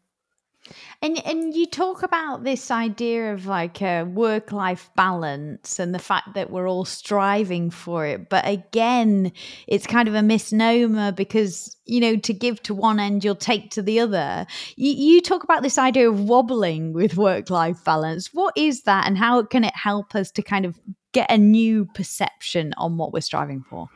And 1.03 1.25
and 1.27 1.55
you 1.55 1.67
talk 1.67 2.03
about 2.03 2.45
this 2.45 2.71
idea 2.71 3.33
of 3.33 3.47
like 3.47 3.83
a 3.83 4.05
work 4.05 4.53
life 4.53 4.91
balance 4.97 5.79
and 5.79 5.95
the 5.95 5.99
fact 5.99 6.35
that 6.35 6.51
we're 6.51 6.69
all 6.69 6.85
striving 6.85 7.71
for 7.71 8.07
it, 8.07 8.29
but 8.29 8.47
again, 8.47 9.33
it's 9.67 9.87
kind 9.87 10.09
of 10.09 10.15
a 10.15 10.23
misnomer 10.23 11.13
because 11.13 11.77
you 11.85 12.01
know 12.01 12.17
to 12.17 12.33
give 12.33 12.63
to 12.65 12.75
one 12.75 12.99
end, 12.99 13.25
you'll 13.25 13.35
take 13.35 13.71
to 13.73 13.83
the 13.83 14.01
other. 14.01 14.47
You, 14.77 14.93
you 14.93 15.21
talk 15.21 15.45
about 15.45 15.63
this 15.63 15.79
idea 15.79 16.11
of 16.11 16.21
wobbling 16.21 16.93
with 16.93 17.17
work 17.17 17.51
life 17.51 17.85
balance. 17.85 18.33
What 18.33 18.57
is 18.57 18.83
that, 18.83 19.07
and 19.07 19.19
how 19.19 19.43
can 19.43 19.65
it 19.65 19.77
help 19.77 20.15
us 20.15 20.31
to 20.33 20.43
kind 20.43 20.65
of 20.65 20.79
get 21.13 21.31
a 21.31 21.39
new 21.39 21.87
perception 21.95 22.75
on 22.77 22.97
what 22.97 23.13
we're 23.13 23.21
striving 23.21 23.63
for? 23.63 23.89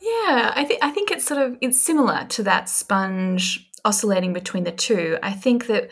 Yeah, 0.00 0.52
I 0.54 0.64
think 0.64 0.84
I 0.84 0.90
think 0.90 1.10
it's 1.10 1.24
sort 1.24 1.40
of 1.40 1.56
it's 1.60 1.80
similar 1.80 2.26
to 2.30 2.42
that 2.42 2.68
sponge 2.68 3.70
oscillating 3.84 4.32
between 4.32 4.64
the 4.64 4.72
two. 4.72 5.18
I 5.22 5.32
think 5.32 5.66
that 5.66 5.90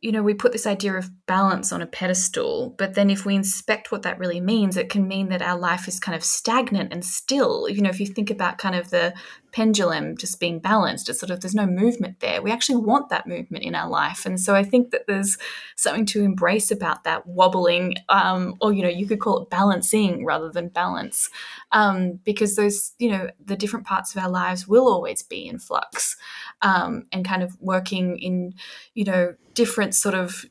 you 0.00 0.12
know, 0.12 0.22
we 0.22 0.34
put 0.34 0.52
this 0.52 0.66
idea 0.66 0.94
of 0.94 1.10
balance 1.26 1.72
on 1.72 1.82
a 1.82 1.86
pedestal, 1.86 2.74
but 2.78 2.94
then 2.94 3.10
if 3.10 3.26
we 3.26 3.34
inspect 3.34 3.90
what 3.90 4.02
that 4.02 4.18
really 4.18 4.40
means, 4.40 4.76
it 4.76 4.90
can 4.90 5.08
mean 5.08 5.28
that 5.30 5.42
our 5.42 5.58
life 5.58 5.88
is 5.88 5.98
kind 5.98 6.14
of 6.14 6.22
stagnant 6.22 6.92
and 6.92 7.04
still. 7.04 7.68
You 7.68 7.82
know, 7.82 7.90
if 7.90 7.98
you 7.98 8.06
think 8.06 8.30
about 8.30 8.58
kind 8.58 8.76
of 8.76 8.90
the 8.90 9.12
pendulum 9.58 10.16
just 10.16 10.38
being 10.38 10.60
balanced, 10.60 11.08
it's 11.08 11.18
sort 11.18 11.30
of 11.30 11.40
there's 11.40 11.52
no 11.52 11.66
movement 11.66 12.20
there. 12.20 12.40
We 12.40 12.52
actually 12.52 12.76
want 12.76 13.08
that 13.08 13.26
movement 13.26 13.64
in 13.64 13.74
our 13.74 13.90
life. 13.90 14.24
And 14.24 14.40
so 14.40 14.54
I 14.54 14.62
think 14.62 14.92
that 14.92 15.08
there's 15.08 15.36
something 15.74 16.06
to 16.06 16.22
embrace 16.22 16.70
about 16.70 17.02
that 17.02 17.26
wobbling, 17.26 17.96
um, 18.08 18.54
or, 18.60 18.72
you 18.72 18.84
know, 18.84 18.88
you 18.88 19.04
could 19.04 19.18
call 19.18 19.42
it 19.42 19.50
balancing 19.50 20.24
rather 20.24 20.48
than 20.48 20.68
balance, 20.68 21.28
um, 21.72 22.20
because 22.22 22.54
those, 22.54 22.92
you 23.00 23.10
know, 23.10 23.30
the 23.44 23.56
different 23.56 23.84
parts 23.84 24.14
of 24.14 24.22
our 24.22 24.30
lives 24.30 24.68
will 24.68 24.86
always 24.86 25.24
be 25.24 25.48
in 25.48 25.58
flux 25.58 26.16
um, 26.62 27.08
and 27.10 27.26
kind 27.26 27.42
of 27.42 27.56
working 27.60 28.16
in, 28.20 28.54
you 28.94 29.04
know, 29.04 29.34
different 29.54 29.92
sort 29.92 30.14
of, 30.14 30.44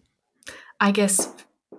I 0.82 0.92
guess, 0.92 1.34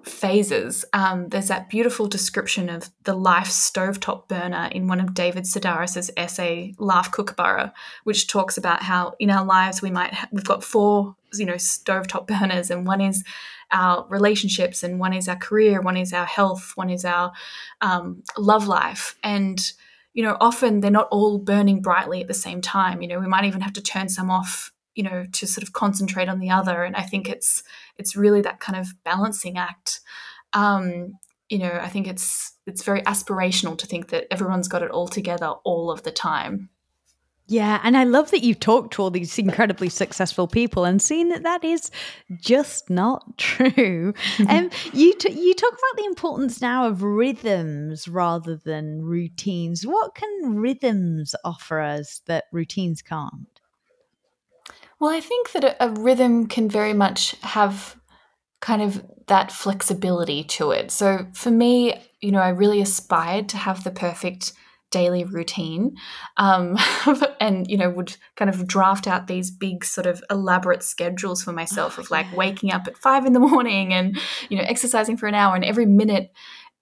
phases. 0.05 0.85
Um, 0.93 1.29
there's 1.29 1.49
that 1.49 1.69
beautiful 1.69 2.07
description 2.07 2.69
of 2.69 2.91
the 3.05 3.15
life 3.15 3.49
stovetop 3.49 4.29
burner 4.29 4.69
in 4.73 4.87
one 4.87 5.01
of 5.01 5.15
David 5.15 5.45
Sedaris's 5.45 6.11
essay, 6.17 6.75
Laugh 6.79 7.11
Kookaburra, 7.13 7.73
which 8.05 8.27
talks 8.27 8.57
about 8.57 8.83
how 8.83 9.15
in 9.19 9.31
our 9.31 9.45
lives 9.45 9.83
we 9.83 9.91
might 9.91 10.15
ha- 10.15 10.29
we've 10.33 10.45
got 10.45 10.65
four 10.65 11.17
you 11.35 11.45
know 11.45 11.55
stovetop 11.55 12.27
burners, 12.41 12.71
and 12.71 12.87
one 12.87 13.01
is 13.01 13.25
our 13.71 14.07
relationships, 14.09 14.83
and 14.83 14.99
one 14.99 15.13
is 15.13 15.29
our 15.29 15.37
career, 15.37 15.81
one 15.81 15.97
is 15.97 16.13
our 16.13 16.27
health, 16.27 16.73
one 16.75 16.91
is 16.91 17.05
our 17.05 17.33
um, 17.81 18.23
love 18.37 18.67
life, 18.67 19.17
and 19.23 19.73
you 20.15 20.23
know 20.23 20.37
often 20.41 20.81
they're 20.81 20.91
not 20.91 21.09
all 21.11 21.39
burning 21.39 21.83
brightly 21.83 22.21
at 22.21 22.29
the 22.29 22.35
same 22.35 22.61
time. 22.61 23.03
You 23.03 23.09
know 23.09 23.21
we 23.21 23.27
might 23.27 23.45
even 23.45 23.61
have 23.61 23.75
to 23.75 23.83
turn 23.83 24.09
some 24.09 24.31
off 24.31 24.73
you 24.95 25.05
know 25.05 25.27
to 25.31 25.47
sort 25.47 25.63
of 25.63 25.73
concentrate 25.73 26.29
on 26.29 26.41
the 26.41 26.51
other 26.51 26.83
and 26.83 26.97
i 26.97 27.03
think 27.03 27.29
it's 27.29 27.63
it's 27.99 28.17
really 28.17 28.41
that 28.41 28.61
kind 28.61 28.79
of 28.79 28.89
balancing 29.05 29.57
act 29.57 30.01
um 30.53 31.13
you 31.49 31.59
know 31.59 31.79
i 31.83 31.89
think 31.89 32.07
it's 32.07 32.53
it's 32.67 32.83
very 32.83 33.03
aspirational 33.03 33.77
to 33.77 33.87
think 33.87 34.09
that 34.09 34.27
everyone's 34.31 34.69
got 34.69 34.83
it 34.83 34.91
all 34.91 35.09
together 35.09 35.49
all 35.65 35.91
of 35.91 36.03
the 36.03 36.11
time 36.11 36.71
yeah, 37.51 37.81
and 37.83 37.97
I 37.97 38.05
love 38.05 38.31
that 38.33 38.43
you've 38.43 38.61
talked 38.61 38.93
to 38.93 39.03
all 39.03 39.11
these 39.11 39.39
incredibly 39.39 39.89
successful 39.89 40.47
people 40.47 40.85
and 40.85 41.01
seen 41.01 41.31
that 41.31 41.45
that 41.45 41.65
is 41.65 41.91
just 42.39 42.91
not 42.91 43.39
true. 43.39 44.13
And 44.39 44.51
um, 44.71 44.71
you 44.93 45.15
t- 45.15 45.33
you 45.33 45.55
talk 45.55 45.73
about 45.73 45.97
the 45.97 46.05
importance 46.05 46.61
now 46.61 46.87
of 46.87 47.03
rhythms 47.03 48.07
rather 48.07 48.55
than 48.57 49.01
routines. 49.01 49.87
What 49.87 50.15
can 50.15 50.57
rhythms 50.57 51.35
offer 51.43 51.81
us 51.81 52.21
that 52.27 52.45
routines 52.53 53.01
can't? 53.01 53.58
Well, 55.01 55.11
I 55.11 55.21
think 55.21 55.53
that 55.53 55.65
a, 55.65 55.85
a 55.85 55.91
rhythm 55.91 56.47
can 56.47 56.69
very 56.69 56.93
much 56.93 57.37
have 57.43 57.97
kind 58.61 58.83
of 58.83 59.05
that 59.29 59.53
flexibility 59.53 60.43
to 60.43 60.71
it. 60.73 60.91
So 60.91 61.27
for 61.35 61.51
me, 61.51 61.95
you 62.21 62.33
know, 62.33 62.41
I 62.41 62.49
really 62.49 62.81
aspired 62.81 63.49
to 63.51 63.57
have 63.57 63.85
the 63.85 63.91
perfect 63.91 64.53
daily 64.91 65.25
routine 65.25 65.95
um, 66.39 66.77
and 67.41 67.71
you 67.71 67.77
know 67.77 67.91
would 67.91 68.17
kind 68.37 68.49
of 68.49 68.67
draft 68.67 69.07
out 69.07 69.27
these 69.27 69.51
big 69.51 69.85
sort 69.85 70.07
of 70.07 70.23
elaborate 70.31 70.83
schedules 70.83 71.43
for 71.43 71.53
myself 71.53 71.99
oh, 71.99 72.03
of 72.03 72.11
like 72.11 72.27
yeah. 72.31 72.37
waking 72.37 72.73
up 72.73 72.87
at 72.87 72.97
five 72.97 73.27
in 73.27 73.33
the 73.35 73.41
morning 73.51 73.93
and 73.93 74.19
you 74.49 74.57
know 74.57 74.65
exercising 74.67 75.17
for 75.17 75.27
an 75.27 75.35
hour 75.35 75.55
and 75.55 75.65
every 75.65 75.87
minute 75.87 76.33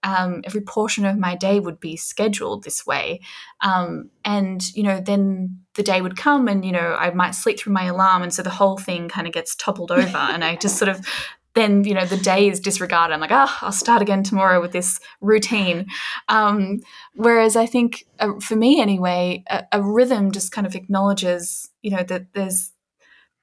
um, 0.06 0.42
every 0.44 0.60
portion 0.60 1.04
of 1.04 1.18
my 1.18 1.34
day 1.34 1.58
would 1.58 1.80
be 1.80 1.96
scheduled 1.96 2.62
this 2.62 2.86
way. 2.86 3.20
Um, 3.60 4.10
and, 4.24 4.62
you 4.74 4.84
know, 4.84 5.00
then 5.00 5.58
the 5.74 5.82
day 5.82 6.00
would 6.00 6.16
come 6.16 6.46
and, 6.46 6.64
you 6.64 6.70
know, 6.70 6.96
I 6.96 7.10
might 7.10 7.32
sleep 7.32 7.58
through 7.58 7.72
my 7.72 7.86
alarm. 7.86 8.22
And 8.22 8.32
so 8.32 8.42
the 8.42 8.50
whole 8.50 8.78
thing 8.78 9.08
kind 9.08 9.26
of 9.26 9.32
gets 9.32 9.56
toppled 9.56 9.90
over. 9.90 10.16
and 10.16 10.44
I 10.44 10.54
just 10.54 10.76
sort 10.76 10.88
of, 10.88 11.04
then, 11.54 11.82
you 11.82 11.94
know, 11.94 12.06
the 12.06 12.18
day 12.18 12.48
is 12.48 12.60
disregarded. 12.60 13.14
I'm 13.14 13.20
like, 13.20 13.32
ah, 13.32 13.58
oh, 13.60 13.66
I'll 13.66 13.72
start 13.72 14.00
again 14.00 14.22
tomorrow 14.22 14.60
with 14.60 14.70
this 14.70 15.00
routine. 15.20 15.86
Um, 16.28 16.80
whereas 17.14 17.56
I 17.56 17.66
think, 17.66 18.06
uh, 18.20 18.38
for 18.40 18.54
me 18.54 18.80
anyway, 18.80 19.42
a, 19.48 19.64
a 19.72 19.82
rhythm 19.82 20.30
just 20.30 20.52
kind 20.52 20.68
of 20.68 20.76
acknowledges, 20.76 21.68
you 21.82 21.90
know, 21.90 22.04
that 22.04 22.32
there's, 22.32 22.70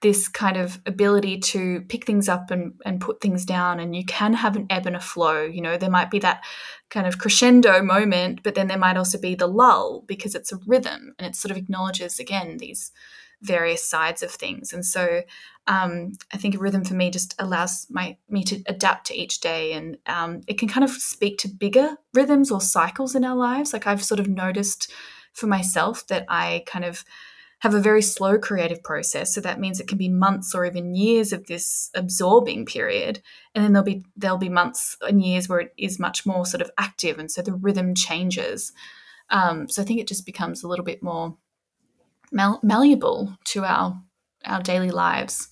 this 0.03 0.27
kind 0.27 0.57
of 0.57 0.79
ability 0.85 1.39
to 1.39 1.81
pick 1.87 2.05
things 2.05 2.27
up 2.27 2.51
and, 2.51 2.73
and 2.85 2.99
put 2.99 3.21
things 3.21 3.45
down 3.45 3.79
and 3.79 3.95
you 3.95 4.05
can 4.05 4.33
have 4.33 4.57
an 4.57 4.67
ebb 4.69 4.85
and 4.85 4.97
a 4.97 4.99
flow. 4.99 5.41
You 5.41 5.61
know 5.61 5.77
there 5.77 5.89
might 5.89 6.11
be 6.11 6.19
that 6.19 6.43
kind 6.89 7.07
of 7.07 7.17
crescendo 7.17 7.81
moment 7.81 8.43
but 8.43 8.53
then 8.53 8.67
there 8.67 8.77
might 8.77 8.97
also 8.97 9.17
be 9.17 9.33
the 9.33 9.47
lull 9.47 10.03
because 10.05 10.35
it's 10.35 10.51
a 10.51 10.59
rhythm 10.67 11.15
and 11.17 11.25
it 11.25 11.35
sort 11.35 11.51
of 11.51 11.57
acknowledges 11.57 12.19
again 12.19 12.57
these 12.57 12.91
various 13.41 13.83
sides 13.83 14.21
of 14.21 14.31
things. 14.31 14.71
And 14.73 14.85
so 14.85 15.21
um, 15.65 16.11
i 16.33 16.37
think 16.37 16.55
a 16.55 16.59
rhythm 16.59 16.83
for 16.83 16.93
me 16.93 17.09
just 17.09 17.35
allows 17.39 17.87
my 17.89 18.17
me 18.29 18.43
to 18.43 18.61
adapt 18.67 19.07
to 19.07 19.17
each 19.17 19.39
day 19.39 19.71
and 19.71 19.97
um, 20.07 20.41
it 20.45 20.59
can 20.59 20.67
kind 20.67 20.83
of 20.83 20.89
speak 20.89 21.37
to 21.37 21.47
bigger 21.47 21.95
rhythms 22.13 22.51
or 22.51 22.59
cycles 22.59 23.15
in 23.15 23.23
our 23.23 23.37
lives. 23.37 23.71
Like 23.71 23.87
i've 23.87 24.03
sort 24.03 24.19
of 24.19 24.27
noticed 24.27 24.91
for 25.31 25.47
myself 25.47 26.05
that 26.07 26.25
i 26.27 26.63
kind 26.67 26.83
of 26.83 27.05
have 27.63 27.73
a 27.73 27.79
very 27.79 28.01
slow 28.01 28.37
creative 28.37 28.83
process. 28.83 29.33
So 29.33 29.39
that 29.39 29.57
means 29.57 29.79
it 29.79 29.87
can 29.87 29.97
be 29.97 30.09
months 30.09 30.53
or 30.53 30.65
even 30.65 30.95
years 30.95 31.31
of 31.31 31.47
this 31.47 31.89
absorbing 31.95 32.65
period. 32.65 33.21
And 33.55 33.63
then 33.63 33.71
there'll 33.71 33.85
be 33.85 34.03
there'll 34.17 34.37
be 34.37 34.49
months 34.49 34.97
and 34.99 35.23
years 35.23 35.47
where 35.47 35.61
it 35.61 35.73
is 35.77 35.97
much 35.97 36.25
more 36.25 36.45
sort 36.45 36.61
of 36.61 36.69
active, 36.77 37.19
and 37.19 37.31
so 37.31 37.41
the 37.41 37.53
rhythm 37.53 37.95
changes. 37.95 38.73
Um, 39.29 39.69
so 39.69 39.81
I 39.81 39.85
think 39.85 40.01
it 40.01 40.09
just 40.09 40.25
becomes 40.25 40.61
a 40.61 40.67
little 40.67 40.83
bit 40.83 41.01
more 41.01 41.37
mal- 42.33 42.59
malleable 42.63 43.37
to 43.45 43.63
our 43.63 44.03
our 44.43 44.61
daily 44.61 44.91
lives. 44.91 45.47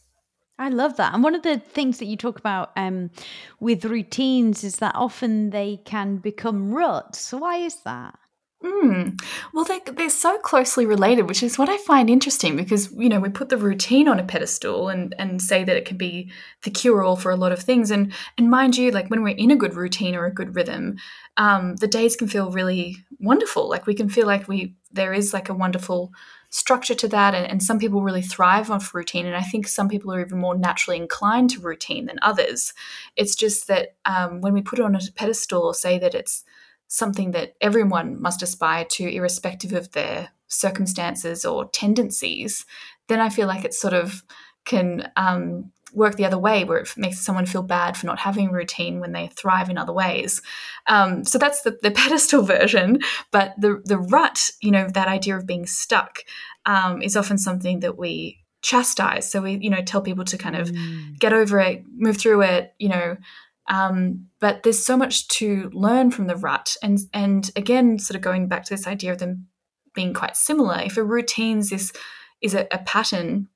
I 0.60 0.68
love 0.68 0.98
that. 0.98 1.14
And 1.14 1.24
one 1.24 1.34
of 1.34 1.44
the 1.44 1.60
things 1.60 2.00
that 2.00 2.08
you 2.08 2.18
talk 2.18 2.38
about 2.38 2.72
um, 2.76 3.10
with 3.62 3.86
routines 3.86 4.66
is 4.66 4.76
that 4.76 4.96
often 4.96 5.52
they 5.52 5.80
can 5.86 6.18
become 6.18 6.74
ruts. 6.74 7.32
Why 7.32 7.56
is 7.56 7.82
that? 7.84 8.20
Mm. 8.64 9.20
Well, 9.54 9.66
they, 9.66 9.80
they're 9.80 10.10
so 10.10 10.38
closely 10.38 10.86
related, 10.86 11.28
which 11.28 11.42
is 11.42 11.58
what 11.58 11.68
I 11.68 11.78
find 11.78 12.12
interesting 12.12 12.56
because, 12.56 12.92
you 12.94 13.10
know, 13.10 13.20
we 13.20 13.30
put 13.30 13.50
the 13.50 13.58
routine 13.58 14.08
on 14.08 14.20
a 14.20 14.24
pedestal 14.24 14.88
and, 14.90 15.16
and 15.18 15.42
say 15.42 15.64
that 15.64 15.76
it 15.76 15.86
can 15.86 15.98
be 15.98 16.32
the 16.64 16.70
cure 16.70 17.02
all 17.02 17.16
for 17.16 17.32
a 17.32 17.36
lot 17.36 17.52
of 17.52 17.60
things. 17.60 17.90
And, 17.90 18.14
and 18.38 18.52
mind 18.52 18.78
you, 18.78 18.92
like 18.92 19.10
when 19.10 19.24
we're 19.24 19.36
in 19.36 19.50
a 19.50 19.56
good 19.56 19.74
routine 19.74 20.16
or 20.16 20.26
a 20.26 20.34
good 20.34 20.56
rhythm, 20.56 20.98
um, 21.38 21.76
the 21.78 21.88
days 21.88 22.16
can 22.16 22.28
feel 22.28 22.52
really 22.52 22.98
wonderful. 23.20 23.68
Like 23.68 23.88
we 23.88 23.96
can 23.96 24.10
feel 24.10 24.28
like 24.28 24.48
we, 24.48 24.76
there 24.92 25.14
is 25.14 25.34
like 25.34 25.50
a 25.50 25.56
wonderful 25.56 26.12
structure 26.52 26.96
to 26.96 27.08
that. 27.08 27.34
And, 27.34 27.48
and 27.48 27.64
some 27.64 27.80
people 27.80 28.04
really 28.04 28.22
thrive 28.22 28.70
off 28.70 28.94
routine. 28.94 29.26
And 29.26 29.36
I 29.36 29.42
think 29.42 29.68
some 29.68 29.90
people 29.90 30.14
are 30.14 30.22
even 30.22 30.38
more 30.38 30.56
naturally 30.56 30.98
inclined 30.98 31.50
to 31.52 31.62
routine 31.62 32.06
than 32.06 32.20
others. 32.22 32.74
It's 33.16 33.36
just 33.36 33.68
that 33.70 33.96
um, 34.06 34.42
when 34.42 34.54
we 34.54 34.62
put 34.62 34.78
it 34.78 34.86
on 34.86 34.96
a 34.96 35.00
pedestal 35.16 35.64
or 35.64 35.74
say 35.74 35.98
that 35.98 36.14
it's, 36.14 36.44
something 36.94 37.32
that 37.32 37.54
everyone 37.62 38.22
must 38.22 38.44
aspire 38.44 38.84
to, 38.84 39.08
irrespective 39.10 39.72
of 39.72 39.94
their 39.94 40.28
circumstances 40.50 41.46
or 41.46 41.70
tendencies, 41.70 42.66
then 43.08 43.22
I 43.22 43.30
feel 43.30 43.48
like 43.48 43.64
it 43.64 43.74
sort 43.74 43.94
of 43.94 44.22
can 44.66 45.10
um, 45.16 45.72
work 45.94 46.18
the 46.18 46.26
other 46.26 46.38
way, 46.38 46.66
where 46.66 46.80
it 46.80 46.90
makes 46.98 47.22
someone 47.22 47.46
feel 47.46 47.64
bad 47.64 47.96
for 47.96 48.08
not 48.08 48.20
having 48.20 48.50
a 48.50 48.52
routine 48.52 49.00
when 49.00 49.14
they 49.14 49.28
thrive 49.28 49.70
in 49.70 49.78
other 49.78 49.94
ways. 49.94 50.42
Um, 50.88 51.24
so 51.24 51.38
that's 51.38 51.62
the, 51.62 51.80
the, 51.82 51.92
pedestal 52.02 52.44
version. 52.44 53.00
But 53.32 53.54
the 53.58 53.82
the 53.86 53.98
rut, 53.98 54.50
you 54.62 54.72
know, 54.72 54.90
that 54.90 55.08
idea 55.08 55.38
of 55.38 55.48
being 55.48 55.68
stuck, 55.68 56.20
um, 56.66 57.02
is 57.02 57.16
often 57.16 57.38
something 57.38 57.80
that 57.80 57.98
we 57.98 58.44
chastise. 58.62 59.32
So 59.32 59.42
we, 59.42 59.60
you 59.62 59.70
know, 59.70 59.82
tell 59.82 60.02
people 60.02 60.26
to 60.26 60.38
kind 60.38 60.58
of 60.58 60.70
mm. 60.70 61.18
get 61.18 61.32
over 61.32 61.58
it, 61.58 61.86
move 61.96 62.18
through 62.18 62.42
it, 62.42 62.74
you 62.80 62.90
know, 62.90 63.16
um, 63.68 64.28
but 64.40 64.64
there's 64.64 64.84
so 64.84 64.98
much 64.98 65.28
to 65.30 65.70
learn 65.74 66.12
from 66.12 66.28
the 66.28 66.36
rut. 66.36 66.76
And, 66.82 67.00
and 67.14 67.50
again, 67.56 68.00
sort 68.00 68.16
of 68.16 68.22
going 68.22 68.48
back 68.48 68.66
to 68.66 68.74
this 68.74 68.88
idea 68.88 69.12
of 69.12 69.20
them 69.20 69.48
being 69.94 70.14
quite 70.14 70.36
similar, 70.36 70.80
if 70.80 70.98
a 70.98 71.04
routine 71.04 71.60
is, 71.60 71.92
is 72.42 72.54
a, 72.54 72.68
a 72.72 72.80
pattern, 72.80 73.48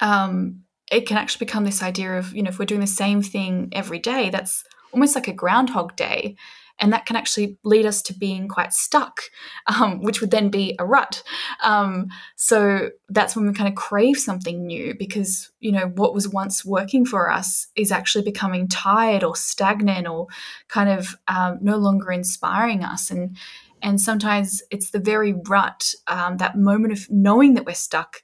um, 0.00 0.62
it 0.90 1.06
can 1.06 1.16
actually 1.16 1.46
become 1.46 1.64
this 1.64 1.82
idea 1.82 2.18
of, 2.18 2.34
you 2.34 2.42
know, 2.42 2.50
if 2.50 2.58
we're 2.58 2.64
doing 2.66 2.80
the 2.80 2.86
same 2.86 3.22
thing 3.22 3.70
every 3.72 3.98
day, 3.98 4.30
that's 4.30 4.64
almost 4.92 5.14
like 5.14 5.28
a 5.28 5.32
groundhog 5.32 5.96
day. 5.96 6.36
And 6.80 6.92
that 6.92 7.06
can 7.06 7.16
actually 7.16 7.56
lead 7.62 7.86
us 7.86 8.02
to 8.02 8.14
being 8.14 8.48
quite 8.48 8.72
stuck, 8.72 9.20
um, 9.66 10.02
which 10.02 10.20
would 10.20 10.30
then 10.30 10.48
be 10.48 10.74
a 10.78 10.84
rut. 10.84 11.22
Um, 11.62 12.08
so 12.36 12.90
that's 13.08 13.36
when 13.36 13.46
we 13.46 13.52
kind 13.52 13.68
of 13.68 13.74
crave 13.74 14.16
something 14.16 14.66
new 14.66 14.94
because 14.98 15.50
you 15.60 15.72
know 15.72 15.86
what 15.94 16.14
was 16.14 16.28
once 16.28 16.64
working 16.64 17.06
for 17.06 17.30
us 17.30 17.68
is 17.76 17.92
actually 17.92 18.24
becoming 18.24 18.68
tired 18.68 19.22
or 19.22 19.36
stagnant 19.36 20.08
or 20.08 20.26
kind 20.68 20.88
of 20.88 21.16
um, 21.28 21.58
no 21.60 21.76
longer 21.76 22.10
inspiring 22.10 22.84
us 22.84 23.10
and 23.10 23.36
and 23.84 24.00
sometimes 24.00 24.62
it's 24.70 24.90
the 24.90 24.98
very 24.98 25.34
rut, 25.46 25.94
um, 26.06 26.38
that 26.38 26.56
moment 26.56 26.94
of 26.94 27.06
knowing 27.10 27.52
that 27.52 27.66
we're 27.66 27.74
stuck, 27.74 28.22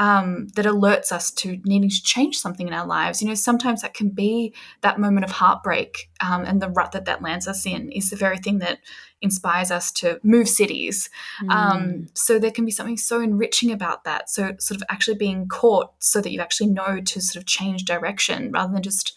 um, 0.00 0.48
that 0.56 0.64
alerts 0.64 1.12
us 1.12 1.30
to 1.30 1.60
needing 1.64 1.90
to 1.90 2.02
change 2.02 2.38
something 2.38 2.66
in 2.66 2.72
our 2.72 2.86
lives. 2.86 3.20
You 3.20 3.28
know, 3.28 3.34
sometimes 3.34 3.82
that 3.82 3.92
can 3.92 4.08
be 4.08 4.54
that 4.80 4.98
moment 4.98 5.24
of 5.24 5.30
heartbreak, 5.30 6.10
um, 6.22 6.44
and 6.46 6.60
the 6.60 6.70
rut 6.70 6.92
that 6.92 7.04
that 7.04 7.20
lands 7.20 7.46
us 7.46 7.66
in 7.66 7.92
is 7.92 8.08
the 8.08 8.16
very 8.16 8.38
thing 8.38 8.60
that 8.60 8.78
inspires 9.20 9.70
us 9.70 9.92
to 9.92 10.18
move 10.22 10.48
cities. 10.48 11.10
Mm. 11.44 12.08
so 12.16 12.38
there 12.38 12.50
can 12.50 12.64
be 12.64 12.70
something 12.70 12.96
so 12.96 13.20
enriching 13.20 13.70
about 13.70 14.04
that. 14.04 14.30
So 14.30 14.54
sort 14.58 14.80
of 14.80 14.82
actually 14.88 15.18
being 15.18 15.46
caught, 15.48 15.92
so 15.98 16.22
that 16.22 16.32
you 16.32 16.40
actually 16.40 16.70
know 16.70 17.02
to 17.02 17.20
sort 17.20 17.36
of 17.36 17.46
change 17.46 17.84
direction 17.84 18.50
rather 18.52 18.72
than 18.72 18.82
just 18.82 19.14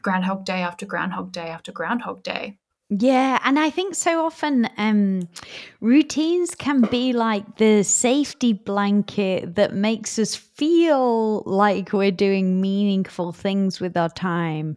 Groundhog 0.00 0.46
Day 0.46 0.62
after 0.62 0.86
Groundhog 0.86 1.30
Day 1.30 1.48
after 1.48 1.72
Groundhog 1.72 2.22
Day. 2.22 2.56
Yeah, 2.94 3.38
and 3.42 3.58
I 3.58 3.70
think 3.70 3.94
so 3.94 4.22
often 4.22 4.68
um, 4.76 5.26
routines 5.80 6.54
can 6.54 6.82
be 6.82 7.14
like 7.14 7.56
the 7.56 7.84
safety 7.84 8.52
blanket 8.52 9.54
that 9.54 9.72
makes 9.72 10.18
us 10.18 10.34
feel 10.34 11.42
like 11.46 11.94
we're 11.94 12.10
doing 12.10 12.60
meaningful 12.60 13.32
things 13.32 13.80
with 13.80 13.96
our 13.96 14.10
time, 14.10 14.76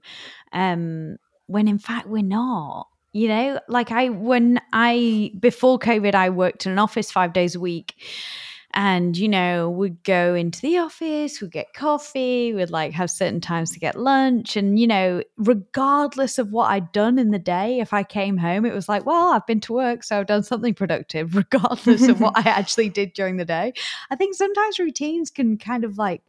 um, 0.54 1.18
when 1.48 1.68
in 1.68 1.78
fact 1.78 2.08
we're 2.08 2.24
not. 2.24 2.88
You 3.12 3.28
know, 3.28 3.60
like 3.68 3.92
I 3.92 4.10
when 4.10 4.62
I 4.72 5.32
before 5.40 5.78
COVID, 5.78 6.16
I 6.16 6.30
worked 6.30 6.66
in 6.66 6.72
an 6.72 6.80
office 6.80 7.12
five 7.12 7.34
days 7.34 7.56
a 7.56 7.60
week 7.60 7.96
and 8.76 9.16
you 9.18 9.30
know 9.30 9.70
we'd 9.70 10.04
go 10.04 10.36
into 10.36 10.62
the 10.62 10.78
office 10.78 11.42
we'd 11.42 11.52
get 11.52 11.74
coffee 11.74 12.54
we'd 12.54 12.70
like 12.70 12.92
have 12.92 13.10
certain 13.10 13.40
times 13.40 13.72
to 13.72 13.80
get 13.80 13.96
lunch 13.96 14.58
and 14.58 14.78
you 14.78 14.86
know 14.86 15.24
regardless 15.38 16.38
of 16.38 16.52
what 16.52 16.70
i'd 16.72 16.92
done 16.92 17.18
in 17.18 17.32
the 17.32 17.40
day 17.40 17.80
if 17.80 17.94
i 17.94 18.04
came 18.04 18.38
home 18.38 18.66
it 18.66 18.74
was 18.74 18.90
like 18.90 19.06
well 19.06 19.32
i've 19.32 19.48
been 19.48 19.62
to 19.62 19.74
work 19.74 20.04
so 20.04 20.20
i've 20.20 20.28
done 20.28 20.44
something 20.44 20.74
productive 20.74 21.36
regardless 21.54 22.08
of 22.08 22.20
what 22.20 22.38
i 22.38 22.50
actually 22.50 22.90
did 22.90 23.14
during 23.14 23.38
the 23.38 23.46
day 23.46 23.74
i 24.12 24.16
think 24.16 24.36
sometimes 24.36 24.78
routines 24.78 25.32
can 25.32 25.58
kind 25.58 25.84
of 25.84 25.98
like 25.98 26.22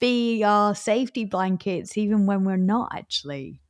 be 0.00 0.42
our 0.42 0.74
safety 0.74 1.24
blankets 1.24 1.96
even 1.96 2.26
when 2.26 2.44
we're 2.44 2.56
not 2.56 2.90
actually 2.94 3.60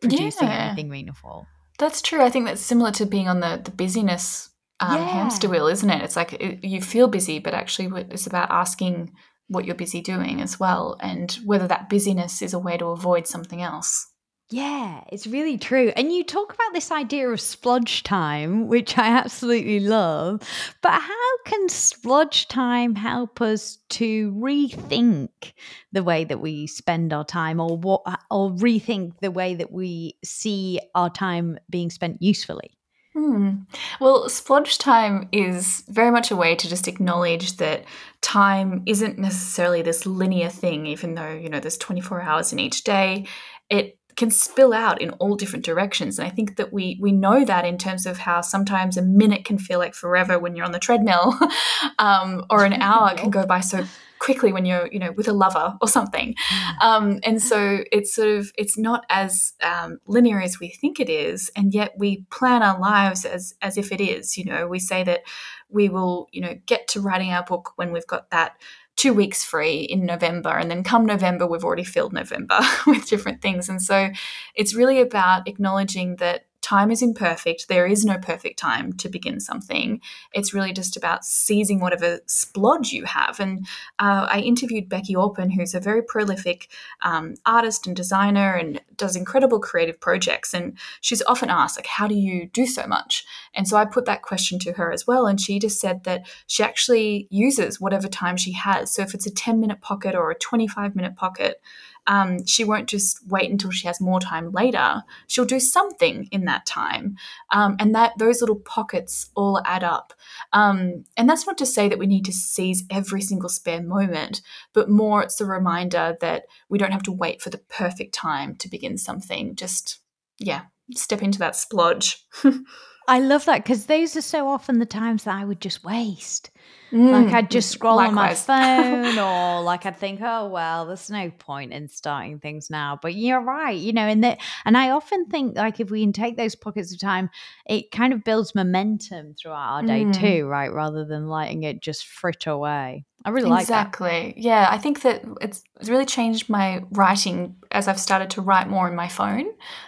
producing 0.00 0.48
yeah. 0.48 0.68
anything 0.68 0.88
meaningful 0.88 1.46
that's 1.78 2.02
true 2.02 2.20
i 2.20 2.28
think 2.30 2.44
that's 2.44 2.60
similar 2.60 2.90
to 2.90 3.06
being 3.06 3.28
on 3.28 3.40
the 3.40 3.60
the 3.64 3.70
busyness 3.70 4.50
um, 4.80 5.00
yeah. 5.00 5.06
hamster 5.06 5.48
wheel, 5.48 5.66
isn't 5.66 5.88
it? 5.88 6.02
It's 6.02 6.16
like 6.16 6.34
it, 6.34 6.64
you 6.64 6.80
feel 6.82 7.08
busy, 7.08 7.38
but 7.38 7.54
actually, 7.54 7.90
it's 8.10 8.26
about 8.26 8.50
asking 8.50 9.12
what 9.48 9.64
you're 9.64 9.74
busy 9.74 10.00
doing 10.00 10.40
as 10.40 10.58
well, 10.58 10.96
and 11.00 11.32
whether 11.44 11.66
that 11.68 11.88
busyness 11.88 12.42
is 12.42 12.52
a 12.52 12.58
way 12.58 12.76
to 12.76 12.86
avoid 12.86 13.26
something 13.26 13.62
else. 13.62 14.10
Yeah, 14.48 15.02
it's 15.10 15.26
really 15.26 15.58
true. 15.58 15.92
And 15.96 16.12
you 16.12 16.22
talk 16.22 16.54
about 16.54 16.72
this 16.72 16.92
idea 16.92 17.28
of 17.28 17.40
splodge 17.40 18.04
time, 18.04 18.68
which 18.68 18.96
I 18.96 19.08
absolutely 19.08 19.80
love. 19.80 20.40
But 20.82 20.92
how 20.92 21.36
can 21.44 21.66
splodge 21.66 22.46
time 22.46 22.94
help 22.94 23.40
us 23.40 23.78
to 23.90 24.30
rethink 24.32 25.52
the 25.90 26.04
way 26.04 26.22
that 26.24 26.38
we 26.38 26.68
spend 26.68 27.12
our 27.12 27.24
time 27.24 27.58
or 27.58 27.76
what 27.76 28.02
or 28.30 28.52
rethink 28.52 29.18
the 29.20 29.32
way 29.32 29.56
that 29.56 29.72
we 29.72 30.16
see 30.24 30.78
our 30.94 31.10
time 31.10 31.58
being 31.68 31.90
spent 31.90 32.22
usefully? 32.22 32.75
Hmm. 33.16 33.60
Well, 33.98 34.28
splodge 34.28 34.78
time 34.78 35.30
is 35.32 35.84
very 35.88 36.10
much 36.10 36.30
a 36.30 36.36
way 36.36 36.54
to 36.54 36.68
just 36.68 36.86
acknowledge 36.86 37.56
that 37.56 37.86
time 38.20 38.82
isn't 38.84 39.18
necessarily 39.18 39.80
this 39.80 40.04
linear 40.04 40.50
thing, 40.50 40.84
even 40.84 41.14
though, 41.14 41.32
you 41.32 41.48
know, 41.48 41.58
there's 41.58 41.78
24 41.78 42.20
hours 42.20 42.52
in 42.52 42.58
each 42.58 42.84
day. 42.84 43.26
It 43.70 43.98
can 44.16 44.30
spill 44.30 44.72
out 44.72 45.00
in 45.00 45.10
all 45.10 45.36
different 45.36 45.64
directions. 45.64 46.18
And 46.18 46.26
I 46.26 46.30
think 46.30 46.56
that 46.56 46.72
we 46.72 46.98
we 47.00 47.12
know 47.12 47.44
that 47.44 47.64
in 47.64 47.78
terms 47.78 48.06
of 48.06 48.18
how 48.18 48.40
sometimes 48.40 48.96
a 48.96 49.02
minute 49.02 49.44
can 49.44 49.58
feel 49.58 49.78
like 49.78 49.94
forever 49.94 50.38
when 50.38 50.56
you're 50.56 50.64
on 50.64 50.72
the 50.72 50.78
treadmill, 50.78 51.38
um, 51.98 52.44
or 52.50 52.64
an 52.64 52.72
hour 52.82 53.14
can 53.14 53.30
go 53.30 53.46
by 53.46 53.60
so 53.60 53.84
quickly 54.18 54.52
when 54.52 54.64
you're 54.64 54.88
you 54.90 54.98
know 54.98 55.12
with 55.12 55.28
a 55.28 55.32
lover 55.32 55.76
or 55.80 55.88
something 55.88 56.34
mm. 56.34 56.84
um, 56.84 57.20
and 57.22 57.42
so 57.42 57.84
it's 57.92 58.14
sort 58.14 58.28
of 58.28 58.50
it's 58.56 58.78
not 58.78 59.04
as 59.10 59.52
um, 59.62 59.98
linear 60.06 60.40
as 60.40 60.58
we 60.58 60.70
think 60.70 60.98
it 60.98 61.10
is 61.10 61.50
and 61.54 61.74
yet 61.74 61.92
we 61.98 62.24
plan 62.30 62.62
our 62.62 62.80
lives 62.80 63.24
as 63.24 63.54
as 63.60 63.76
if 63.76 63.92
it 63.92 64.00
is 64.00 64.38
you 64.38 64.44
know 64.44 64.66
we 64.66 64.78
say 64.78 65.04
that 65.04 65.20
we 65.68 65.88
will 65.88 66.28
you 66.32 66.40
know 66.40 66.54
get 66.66 66.88
to 66.88 67.00
writing 67.00 67.30
our 67.30 67.44
book 67.44 67.72
when 67.76 67.92
we've 67.92 68.06
got 68.06 68.30
that 68.30 68.56
two 68.96 69.12
weeks 69.12 69.44
free 69.44 69.80
in 69.80 70.06
November. 70.06 70.50
And 70.50 70.70
then 70.70 70.82
come 70.82 71.04
November, 71.06 71.46
we've 71.46 71.64
already 71.64 71.84
filled 71.84 72.12
November 72.12 72.60
with 72.86 73.06
different 73.06 73.42
things. 73.42 73.68
And 73.68 73.80
so 73.80 74.10
it's 74.54 74.74
really 74.74 75.00
about 75.00 75.46
acknowledging 75.46 76.16
that 76.16 76.46
time 76.62 76.90
is 76.90 77.02
imperfect. 77.02 77.68
There 77.68 77.86
is 77.86 78.04
no 78.04 78.18
perfect 78.18 78.58
time 78.58 78.92
to 78.94 79.08
begin 79.08 79.40
something. 79.40 80.00
It's 80.32 80.52
really 80.52 80.72
just 80.72 80.96
about 80.96 81.24
seizing 81.24 81.80
whatever 81.80 82.18
splodge 82.26 82.92
you 82.92 83.04
have. 83.04 83.38
And 83.38 83.66
uh, 83.98 84.26
I 84.30 84.40
interviewed 84.40 84.88
Beci 84.88 85.16
Orpin, 85.16 85.50
who's 85.50 85.74
a 85.74 85.80
very 85.80 86.02
prolific 86.02 86.68
um, 87.02 87.34
artist 87.44 87.86
and 87.86 87.94
designer 87.94 88.54
and 88.54 88.80
does 88.96 89.16
incredible 89.16 89.60
creative 89.60 90.00
projects. 90.00 90.54
And 90.54 90.76
she's 91.00 91.22
often 91.22 91.50
asked, 91.50 91.78
like, 91.78 91.86
how 91.86 92.08
do 92.08 92.14
you 92.14 92.48
do 92.48 92.66
so 92.66 92.86
much? 92.86 93.24
And 93.54 93.68
so 93.68 93.76
I 93.76 93.84
put 93.84 94.04
that 94.06 94.22
question 94.22 94.58
to 94.60 94.72
her 94.72 94.92
as 94.92 95.06
well. 95.06 95.26
And 95.26 95.40
she 95.40 95.58
just 95.58 95.80
said 95.80 96.04
that 96.04 96.26
she 96.46 96.62
actually 96.62 97.28
uses 97.30 97.80
whatever 97.80 98.08
time 98.08 98.36
she 98.36 98.52
has. 98.52 98.92
So 98.92 99.02
if 99.02 99.14
it's 99.14 99.26
a 99.26 99.34
10 99.34 99.60
minute 99.60 99.80
pocket 99.80 100.14
or 100.14 100.30
a 100.30 100.38
25 100.38 100.96
minute 100.96 101.16
pocket, 101.16 101.60
um, 102.06 102.44
she 102.46 102.64
won't 102.64 102.88
just 102.88 103.26
wait 103.28 103.50
until 103.50 103.70
she 103.70 103.86
has 103.86 104.00
more 104.00 104.20
time 104.20 104.52
later. 104.52 105.02
She'll 105.26 105.44
do 105.44 105.60
something 105.60 106.28
in 106.30 106.44
that 106.44 106.66
time, 106.66 107.16
um, 107.50 107.76
and 107.78 107.94
that 107.94 108.12
those 108.18 108.40
little 108.40 108.60
pockets 108.60 109.30
all 109.34 109.60
add 109.64 109.84
up. 109.84 110.12
Um, 110.52 111.04
and 111.16 111.28
that's 111.28 111.46
not 111.46 111.58
to 111.58 111.66
say 111.66 111.88
that 111.88 111.98
we 111.98 112.06
need 112.06 112.24
to 112.26 112.32
seize 112.32 112.84
every 112.90 113.20
single 113.20 113.48
spare 113.48 113.82
moment, 113.82 114.42
but 114.72 114.88
more 114.88 115.22
it's 115.22 115.40
a 115.40 115.46
reminder 115.46 116.16
that 116.20 116.44
we 116.68 116.78
don't 116.78 116.92
have 116.92 117.02
to 117.04 117.12
wait 117.12 117.42
for 117.42 117.50
the 117.50 117.58
perfect 117.58 118.14
time 118.14 118.56
to 118.56 118.68
begin 118.68 118.98
something. 118.98 119.54
Just 119.54 120.00
yeah, 120.38 120.62
step 120.94 121.22
into 121.22 121.38
that 121.38 121.54
splodge. 121.54 122.16
I 123.08 123.20
love 123.20 123.44
that 123.44 123.62
because 123.62 123.86
those 123.86 124.16
are 124.16 124.22
so 124.22 124.48
often 124.48 124.78
the 124.78 124.86
times 124.86 125.24
that 125.24 125.34
I 125.34 125.44
would 125.44 125.60
just 125.60 125.84
waste. 125.84 126.50
Mm, 126.92 127.10
like 127.10 127.34
I'd 127.34 127.50
just 127.50 127.70
scroll 127.70 127.96
likewise. 127.96 128.48
on 128.48 128.60
my 128.60 129.12
phone 129.14 129.18
or 129.18 129.62
like 129.62 129.86
I'd 129.86 129.96
think, 129.96 130.20
oh 130.22 130.48
well, 130.48 130.86
there's 130.86 131.10
no 131.10 131.30
point 131.30 131.72
in 131.72 131.88
starting 131.88 132.38
things 132.38 132.70
now. 132.70 132.98
But 133.00 133.14
you're 133.14 133.40
right, 133.40 133.76
you 133.76 133.92
know, 133.92 134.06
and 134.06 134.22
that 134.22 134.38
and 134.64 134.76
I 134.76 134.90
often 134.90 135.26
think 135.26 135.56
like 135.56 135.80
if 135.80 135.90
we 135.90 136.02
can 136.02 136.12
take 136.12 136.36
those 136.36 136.54
pockets 136.54 136.92
of 136.92 137.00
time, 137.00 137.30
it 137.66 137.90
kind 137.90 138.12
of 138.12 138.22
builds 138.22 138.54
momentum 138.54 139.34
throughout 139.34 139.72
our 139.72 139.82
day 139.82 140.04
mm. 140.04 140.14
too, 140.14 140.46
right? 140.46 140.72
Rather 140.72 141.04
than 141.04 141.28
letting 141.28 141.64
it 141.64 141.80
just 141.80 142.06
frit 142.06 142.46
away. 142.46 143.04
I 143.26 143.30
really 143.30 143.50
like 143.50 143.62
exactly. 143.62 144.34
Yeah, 144.36 144.68
I 144.70 144.78
think 144.78 145.02
that 145.02 145.24
it's 145.40 145.64
really 145.84 146.06
changed 146.06 146.48
my 146.48 146.84
writing 146.92 147.56
as 147.72 147.88
I've 147.88 147.98
started 147.98 148.30
to 148.30 148.40
write 148.40 148.68
more 148.68 148.88
in 148.88 148.94
my 148.94 149.08
phone, 149.08 149.46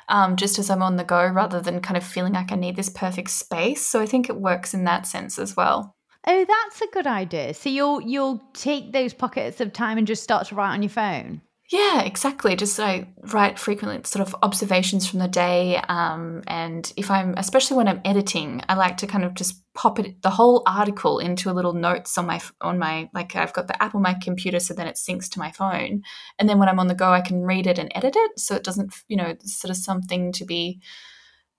um, 0.08 0.34
just 0.34 0.58
as 0.58 0.70
I'm 0.70 0.82
on 0.82 0.96
the 0.96 1.04
go, 1.04 1.24
rather 1.24 1.60
than 1.60 1.80
kind 1.80 1.96
of 1.96 2.02
feeling 2.02 2.32
like 2.32 2.50
I 2.50 2.56
need 2.56 2.74
this 2.74 2.90
perfect 2.90 3.30
space. 3.30 3.86
So 3.86 4.00
I 4.00 4.06
think 4.06 4.28
it 4.28 4.40
works 4.40 4.74
in 4.74 4.82
that 4.84 5.06
sense 5.06 5.38
as 5.38 5.56
well. 5.56 5.94
Oh, 6.26 6.44
that's 6.44 6.82
a 6.82 6.92
good 6.92 7.06
idea. 7.06 7.54
So 7.54 7.70
you'll 7.70 8.00
you'll 8.02 8.42
take 8.54 8.92
those 8.92 9.14
pockets 9.14 9.60
of 9.60 9.72
time 9.72 9.98
and 9.98 10.06
just 10.06 10.24
start 10.24 10.48
to 10.48 10.56
write 10.56 10.72
on 10.72 10.82
your 10.82 10.90
phone. 10.90 11.40
Yeah, 11.70 12.00
exactly. 12.02 12.56
Just 12.56 12.80
I 12.80 13.08
write 13.30 13.58
frequently 13.58 14.00
sort 14.04 14.26
of 14.26 14.34
observations 14.42 15.06
from 15.06 15.18
the 15.18 15.28
day, 15.28 15.76
um, 15.88 16.42
and 16.46 16.90
if 16.96 17.10
I'm 17.10 17.34
especially 17.36 17.76
when 17.76 17.88
I'm 17.88 18.00
editing, 18.06 18.62
I 18.70 18.74
like 18.74 18.96
to 18.98 19.06
kind 19.06 19.22
of 19.22 19.34
just 19.34 19.62
pop 19.74 19.98
it 19.98 20.22
the 20.22 20.30
whole 20.30 20.62
article 20.66 21.18
into 21.18 21.50
a 21.50 21.52
little 21.52 21.74
notes 21.74 22.16
on 22.16 22.24
my 22.26 22.40
on 22.62 22.78
my 22.78 23.10
like 23.12 23.36
I've 23.36 23.52
got 23.52 23.66
the 23.68 23.80
app 23.82 23.94
on 23.94 24.00
my 24.00 24.14
computer, 24.14 24.60
so 24.60 24.72
then 24.72 24.86
it 24.86 24.96
syncs 24.96 25.28
to 25.30 25.38
my 25.38 25.52
phone, 25.52 26.02
and 26.38 26.48
then 26.48 26.58
when 26.58 26.70
I'm 26.70 26.80
on 26.80 26.86
the 26.86 26.94
go, 26.94 27.10
I 27.12 27.20
can 27.20 27.42
read 27.42 27.66
it 27.66 27.78
and 27.78 27.92
edit 27.94 28.14
it, 28.16 28.38
so 28.40 28.54
it 28.54 28.64
doesn't 28.64 28.94
you 29.08 29.18
know 29.18 29.34
sort 29.44 29.70
of 29.70 29.76
something 29.76 30.32
to 30.32 30.46
be 30.46 30.80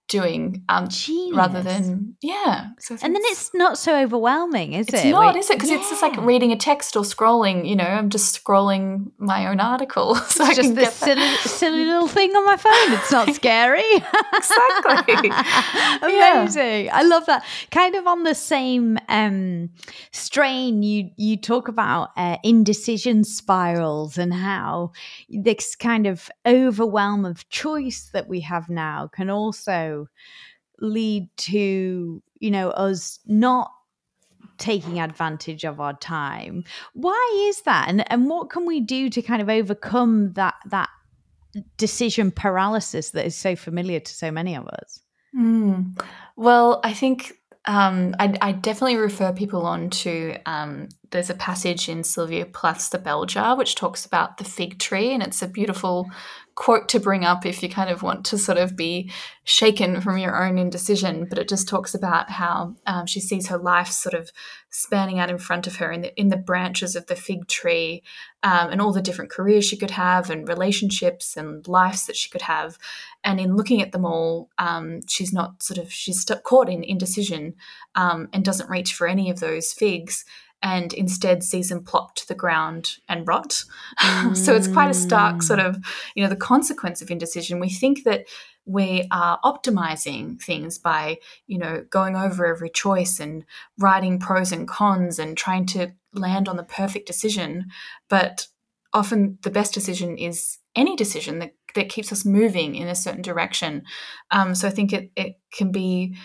doing 0.10 0.64
um, 0.70 0.90
rather 1.34 1.62
than 1.62 2.16
yeah 2.22 2.70
so 2.80 2.98
and 3.02 3.16
then 3.16 3.22
it's 3.26 3.52
not 3.54 3.78
so 3.78 3.98
overwhelming 3.98 4.74
is 4.74 4.88
it? 4.88 4.94
it's 4.96 5.06
it? 5.06 5.12
not 5.12 5.34
Wait, 5.36 5.40
is 5.40 5.50
it? 5.50 5.54
Because 5.54 5.70
yeah. 5.70 5.78
it's 5.78 5.90
just 5.90 6.02
like 6.02 6.18
reading 6.18 6.52
a 6.52 6.58
text 6.58 6.96
or 6.96 7.04
scrolling 7.04 7.68
you 7.68 7.76
know 7.76 7.86
i'm 7.86 8.10
just 8.10 8.44
scrolling 8.44 9.12
my 9.18 9.48
own 9.48 9.60
article 9.60 10.16
so 10.16 10.44
it's 10.44 10.60
I 10.60 10.62
just 10.62 10.76
this 10.76 10.94
silly, 10.94 11.36
silly 11.38 11.86
little 11.86 12.08
thing 12.08 12.36
on 12.36 12.46
my 12.46 12.58
phone. 12.58 12.94
It's 12.94 13.12
not 13.12 13.34
scary. 13.36 13.84
Exactly. 14.34 15.30
Amazing. 16.02 16.86
Yeah. 16.86 16.98
i 16.98 17.04
love 17.04 17.26
that. 17.26 17.46
Kind 17.72 17.96
of 17.96 18.08
on 18.08 18.24
the 18.24 18.36
same 18.36 18.98
um, 19.08 19.70
strain 20.12 20.84
you 20.84 21.10
you 21.18 21.38
talk 21.38 21.68
about 21.68 22.10
uh, 22.18 22.38
indecision 22.44 23.24
spirals 23.24 24.18
and 24.18 24.34
how 24.34 24.92
this 25.30 25.76
kind 25.76 26.08
of 26.08 26.30
overwhelm 26.46 27.26
of 27.26 27.48
choice 27.50 28.10
that 28.14 28.28
we 28.28 28.42
have 28.42 28.70
now 28.70 29.08
can 29.08 29.30
also 29.30 29.99
lead 30.80 31.30
to, 31.38 32.22
you 32.40 32.52
know, 32.52 32.70
us 32.70 33.20
not 33.26 33.72
taking 34.58 35.00
advantage 35.00 35.64
of 35.64 35.80
our 35.80 35.94
time. 35.98 36.64
Why 36.94 37.48
is 37.50 37.62
that? 37.62 37.88
And 37.90 38.10
and 38.12 38.30
what 38.30 38.50
can 38.50 38.66
we 38.66 38.80
do 38.80 39.10
to 39.10 39.22
kind 39.22 39.42
of 39.42 39.50
overcome 39.50 40.34
that 40.34 40.56
that 40.68 40.90
decision 41.78 42.32
paralysis 42.32 43.12
that 43.12 43.26
is 43.26 43.36
so 43.36 43.56
familiar 43.56 44.00
to 44.00 44.14
so 44.14 44.32
many 44.32 44.56
of 44.56 44.68
us? 44.68 45.02
Mm. 45.36 46.00
Well, 46.36 46.80
I 46.84 46.94
think 46.94 47.34
um, 47.66 48.16
I, 48.20 48.36
I, 48.42 48.52
definitely 48.54 48.96
refer 48.96 49.32
people 49.34 49.66
on 49.66 49.90
to 49.92 50.36
um, 50.46 50.88
there's 51.12 51.30
a 51.30 51.36
passage 51.36 51.90
in 51.90 52.04
Sylvia 52.04 52.46
Plath's 52.46 52.90
The 52.90 52.98
Bell 52.98 53.26
Jar, 53.26 53.56
which 53.56 53.76
talks 53.76 54.06
about 54.06 54.38
the 54.38 54.44
fig 54.44 54.80
tree, 54.80 55.14
and 55.14 55.22
it's 55.22 55.42
a 55.42 55.48
beautiful 55.48 56.10
quote 56.60 56.90
to 56.90 57.00
bring 57.00 57.24
up 57.24 57.46
if 57.46 57.64
you 57.64 57.70
kind 57.70 57.90
of 57.90 58.04
want 58.04 58.26
to 58.26 58.38
sort 58.38 58.58
of 58.58 58.76
be 58.76 59.10
shaken 59.46 60.02
from 60.02 60.18
your 60.18 60.46
own 60.46 60.58
indecision. 60.58 61.26
But 61.30 61.40
it 61.40 61.48
just 61.48 61.70
talks 61.70 61.96
about 61.96 62.30
how 62.30 62.76
um, 62.86 63.06
she 63.06 63.22
sees 63.22 63.48
her 63.48 63.58
life 63.58 63.88
sort 63.88 64.14
of 64.14 64.30
spanning 64.70 65.20
out 65.20 65.30
in 65.30 65.38
front 65.38 65.68
of 65.68 65.78
her 65.78 65.90
in 65.90 66.02
the 66.02 66.20
in 66.20 66.28
the 66.28 66.36
branches 66.36 66.98
of 66.98 67.08
the 67.08 67.16
fig 67.16 67.48
tree, 67.48 68.04
um, 68.44 68.72
and 68.72 68.82
all 68.82 68.92
the 68.92 69.02
different 69.02 69.32
careers 69.32 69.64
she 69.64 69.78
could 69.78 69.92
have, 69.92 70.30
and 70.30 70.50
relationships 70.50 71.38
and 71.38 71.66
lives 71.66 72.06
that 72.08 72.18
she 72.18 72.30
could 72.30 72.42
have. 72.42 72.78
And 73.24 73.40
in 73.40 73.56
looking 73.56 73.82
at 73.82 73.94
them 73.94 74.04
all, 74.04 74.50
um, 74.58 75.00
she's 75.08 75.32
not 75.32 75.64
sort 75.64 75.78
of 75.78 75.94
she's 75.94 76.26
caught 76.44 76.68
in 76.68 76.84
indecision 76.84 77.56
um, 77.96 78.28
and 78.34 78.44
doesn't 78.44 78.70
reach 78.70 78.94
for 78.94 79.08
any 79.08 79.30
of 79.30 79.40
those 79.40 79.72
figs 79.72 80.26
and 80.62 80.94
instead 80.94 81.44
sees 81.44 81.70
them 81.70 81.84
plop 81.84 82.16
to 82.16 82.28
the 82.28 82.36
ground 82.36 82.98
and 83.08 83.28
rot. 83.28 83.64
Mm. 84.02 84.36
so 84.46 84.56
it's 84.56 84.68
quite 84.68 84.90
a 84.90 84.94
stark 84.94 85.42
sort 85.42 85.60
of, 85.60 85.78
you 86.16 86.24
know, 86.24 86.30
the 86.30 86.36
consequence 86.36 87.02
of 87.02 87.12
indecision. 87.12 87.60
We 87.60 87.70
think 87.70 88.04
that 88.04 88.26
we 88.66 89.08
are 89.10 89.40
optimizing 89.44 90.42
things 90.42 90.78
by, 90.78 91.18
you 91.48 91.58
know, 91.58 91.86
going 91.90 92.16
over 92.16 92.46
every 92.46 92.70
choice 92.70 93.20
and 93.20 93.46
writing 93.80 94.20
pros 94.20 94.52
and 94.52 94.68
cons 94.68 95.18
and 95.18 95.36
trying 95.36 95.66
to 95.68 95.92
land 96.14 96.48
on 96.48 96.58
the 96.58 96.64
perfect 96.64 97.08
decision. 97.08 97.66
But 98.10 98.48
often 98.94 99.38
the 99.42 99.50
best 99.50 99.74
decision 99.74 100.18
is 100.18 100.58
any 100.76 100.96
decision 100.96 101.40
that, 101.40 101.54
that 101.76 101.90
keeps 101.90 102.12
us 102.12 102.26
moving 102.26 102.76
in 102.76 102.88
a 102.88 102.96
certain 102.96 103.22
direction. 103.22 103.84
Um, 104.32 104.54
so 104.56 104.68
I 104.68 104.72
think 104.72 104.94
it, 104.94 105.12
it 105.16 105.40
can 105.52 105.72
be 105.72 106.16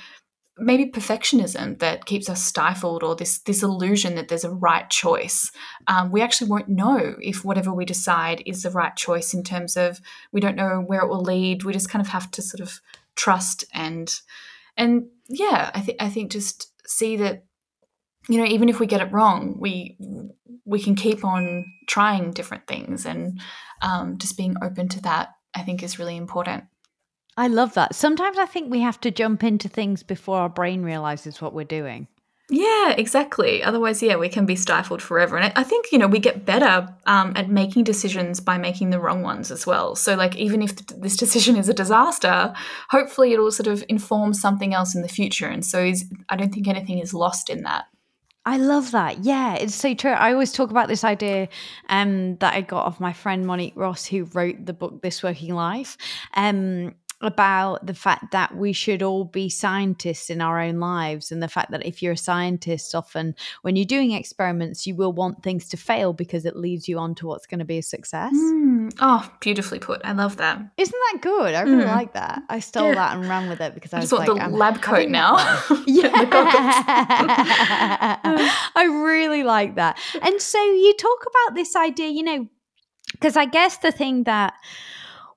maybe 0.57 0.87
perfectionism 0.87 1.79
that 1.81 2.07
keeps 2.07 2.29
us 2.29 2.45
stifled 2.45 3.03
or 3.03 3.17
this 3.17 3.38
this 3.40 3.62
illusion 3.62 4.14
that 4.14 4.29
there's 4.29 4.45
a 4.45 4.51
right 4.51 4.88
choice. 4.88 5.51
Um, 5.88 6.12
we 6.12 6.23
actually 6.23 6.51
won't 6.51 6.69
know 6.69 7.17
if 7.21 7.45
whatever 7.45 7.73
we 7.73 7.85
decide 7.85 8.43
is 8.47 8.62
the 8.62 8.71
right 8.71 8.95
choice 8.95 9.35
in 9.35 9.43
terms 9.43 9.77
of 9.77 10.01
we 10.33 10.40
don't 10.40 10.57
know 10.57 10.83
where 10.87 11.01
it 11.01 11.09
will 11.09 11.23
lead. 11.23 11.64
We 11.64 11.73
just 11.73 11.90
kind 11.90 12.01
of 12.01 12.09
have 12.09 12.31
to 12.33 12.43
sort 12.43 12.61
of 12.61 12.81
trust 13.17 13.64
and 13.73 14.21
and 14.77 15.07
yeah 15.29 15.71
i 15.75 15.81
think 15.81 15.97
i 16.01 16.09
think 16.09 16.31
just 16.31 16.73
see 16.87 17.17
that 17.17 17.45
you 18.29 18.38
know 18.38 18.45
even 18.45 18.69
if 18.69 18.81
we 18.81 18.87
get 18.87 19.01
it 19.01 19.12
wrong 19.12 19.57
we 19.59 19.97
we 20.64 20.81
can 20.81 20.95
keep 20.95 21.25
on 21.25 21.64
trying 21.87 22.31
different 22.31 22.67
things 22.67 23.05
and 23.05 23.40
um, 23.83 24.17
just 24.19 24.37
being 24.37 24.57
open 24.62 24.88
to 24.88 25.01
that 25.03 25.35
i 25.55 25.62
think 25.62 25.83
is 25.83 25.99
really 25.99 26.17
important 26.17 26.64
I 27.37 27.49
love 27.49 27.75
that. 27.75 27.94
Sometimes 27.94 28.38
I 28.38 28.47
think 28.47 28.70
we 28.70 28.81
have 28.81 29.01
to 29.01 29.11
jump 29.11 29.42
into 29.42 29.68
things 29.68 30.03
before 30.03 30.38
our 30.38 30.49
brain 30.49 30.83
realizes 30.83 31.40
what 31.40 31.53
we're 31.53 31.64
doing. 31.64 32.09
Yeah, 32.51 32.90
exactly. 32.90 33.62
Otherwise, 33.62 34.03
yeah, 34.03 34.16
we 34.16 34.29
can 34.29 34.44
be 34.44 34.55
stifled 34.55 35.01
forever. 35.01 35.38
And 35.38 35.51
I 35.57 35.62
think, 35.62 35.90
you 35.90 35.99
know, 35.99 36.07
we 36.07 36.18
get 36.18 36.44
better 36.44 36.94
um, 37.07 37.33
at 37.37 37.49
making 37.49 37.85
decisions 37.85 38.38
by 38.38 38.59
making 38.59 38.90
the 38.90 39.01
wrong 39.01 39.23
ones 39.23 39.51
as 39.51 39.66
well. 39.66 39.97
So, 39.97 40.14
like, 40.14 40.37
even 40.37 40.61
if 40.61 40.77
this 40.77 41.16
decision 41.16 41.57
is 41.57 41.70
a 41.70 41.75
disaster, 41.75 42.53
hopefully 42.90 43.33
it'll 43.33 43.51
sort 43.51 43.66
of 43.66 43.83
inform 43.88 44.35
something 44.35 44.75
else 44.75 44.94
in 44.94 45.01
the 45.01 45.09
future. 45.09 45.49
And 45.49 45.64
so, 45.64 45.83
is, 45.83 46.05
I 46.29 46.37
don't 46.37 46.53
think 46.53 46.68
anything 46.68 46.99
is 46.99 47.14
lost 47.14 47.49
in 47.49 47.62
that. 47.62 47.87
I 48.47 48.59
love 48.59 48.90
that. 48.90 49.25
Yeah, 49.25 49.55
it's 49.55 49.75
so 49.75 49.94
true. 49.94 50.11
I 50.11 50.33
always 50.33 50.53
talk 50.53 50.70
about 50.70 50.88
this 50.88 51.03
idea 51.03 51.49
um, 51.88 52.37
that 52.37 52.53
I 52.53 52.61
got 52.61 52.85
of 52.85 53.01
my 53.01 53.14
friend 53.14 53.47
Monique 53.47 53.73
Ross, 53.75 54.05
who 54.05 54.25
wrote 54.25 54.66
the 54.66 54.75
book 54.75 55.01
This 55.01 55.23
Working 55.23 55.55
Life. 55.55 55.97
Um, 56.35 56.94
about 57.27 57.87
the 57.87 57.95
fact 57.95 58.33
that 58.33 58.57
we 58.57 58.73
should 58.73 59.03
all 59.03 59.25
be 59.25 59.49
scientists 59.49 60.31
in 60.31 60.41
our 60.41 60.61
own 60.61 60.81
lives 60.81 61.33
and 61.33 61.43
the 61.43 61.49
fact 61.49 61.71
that 61.71 61.85
if 61.85 62.03
you're 62.03 62.13
a 62.13 62.17
scientist 62.17 62.95
often 62.95 63.35
when 63.63 63.77
you're 63.77 63.85
doing 63.85 64.13
experiments 64.13 64.87
you 64.87 64.95
will 64.95 65.13
want 65.13 65.43
things 65.43 65.69
to 65.69 65.77
fail 65.77 66.13
because 66.13 66.45
it 66.45 66.57
leads 66.57 66.89
you 66.89 66.99
on 66.99 67.15
to 67.15 67.27
what's 67.27 67.47
going 67.47 67.59
to 67.59 67.65
be 67.65 67.79
a 67.79 67.83
success. 67.83 68.33
Mm. 68.35 68.95
oh 69.01 69.31
beautifully 69.41 69.79
put. 69.79 70.01
I 70.05 70.13
love 70.13 70.37
that. 70.39 70.59
Isn't 70.77 71.01
that 71.13 71.21
good? 71.21 71.55
I 71.55 71.63
really 71.63 71.85
mm. 71.85 71.95
like 71.95 72.15
that. 72.15 72.43
I 72.49 72.61
stole 72.61 72.89
yeah. 72.89 72.95
that 72.95 73.17
and 73.17 73.29
ran 73.29 73.49
with 73.49 73.61
it 73.61 73.75
because 73.75 73.93
i, 73.93 73.99
I 73.99 74.01
just 74.01 74.13
want 74.13 74.29
like, 74.29 74.39
the 74.39 74.45
I'm 74.45 74.53
lab 74.53 74.83
coat 74.83 75.09
now. 75.09 75.37
yeah 75.87 76.11
i 78.77 78.85
really 79.05 79.43
like 79.43 79.77
that. 79.77 79.99
And 80.23 80.41
so 80.41 80.63
you 80.63 80.95
talk 80.95 81.25
about 81.27 81.55
this 81.55 81.77
idea 81.77 82.09
you 82.09 82.23
know 82.23 82.49
because 83.13 83.37
i 83.37 83.45
guess 83.45 83.79
the 83.79 83.93
thing 83.93 84.25
that 84.25 84.55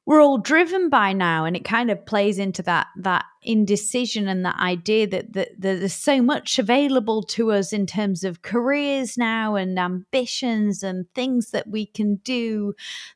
we're 0.08 0.22
all 0.22 0.38
driven 0.38 0.90
by 0.90 1.12
now 1.12 1.44
and 1.44 1.58
it 1.58 1.66
kind 1.66 1.92
of 1.92 2.06
plays 2.06 2.40
into 2.40 2.64
that 2.64 2.88
that 2.96 3.26
indecision 3.44 4.30
and 4.30 4.46
that 4.46 4.58
idea 4.58 5.06
that, 5.06 5.34
that, 5.34 5.50
that 5.60 5.80
there's 5.80 5.94
so 5.94 6.22
much 6.22 6.58
available 6.58 7.22
to 7.22 7.52
us 7.52 7.74
in 7.74 7.86
terms 7.86 8.24
of 8.24 8.42
careers 8.42 9.18
now 9.18 9.56
and 9.56 9.78
ambitions 9.78 10.82
and 10.82 11.06
things 11.14 11.52
that 11.52 11.68
we 11.68 11.86
can 11.86 12.16
do 12.24 12.74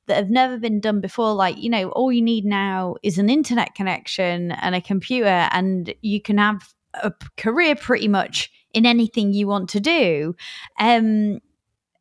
that 0.07 0.17
have 0.17 0.29
never 0.29 0.57
been 0.57 0.81
done 0.81 0.99
before. 0.99 1.33
Like 1.33 1.57
you 1.57 1.69
know 1.69 1.89
all 1.91 2.11
you 2.11 2.21
need 2.21 2.43
now 2.43 2.95
is 3.01 3.17
an 3.17 3.29
internet 3.29 3.73
connection 3.73 4.51
and 4.51 4.75
a 4.75 4.81
computer 4.81 5.47
and 5.51 5.93
you 6.01 6.21
can 6.21 6.37
have 6.37 6.73
a 6.95 7.13
career 7.37 7.73
pretty 7.73 8.09
much 8.09 8.51
in 8.73 8.85
anything 8.85 9.31
you 9.31 9.47
want 9.47 9.69
to 9.69 9.79
do. 9.79 10.35
Um 10.77 11.39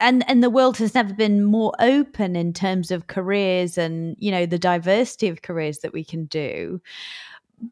and 0.00 0.28
and 0.28 0.42
the 0.42 0.50
world 0.50 0.78
has 0.78 0.94
never 0.94 1.14
been 1.14 1.44
more 1.44 1.72
open 1.78 2.34
in 2.36 2.52
terms 2.52 2.90
of 2.90 3.06
careers 3.06 3.78
and 3.78 4.16
you 4.18 4.30
know 4.30 4.46
the 4.46 4.58
diversity 4.58 5.28
of 5.28 5.42
careers 5.42 5.78
that 5.78 5.92
we 5.92 6.04
can 6.04 6.24
do. 6.26 6.80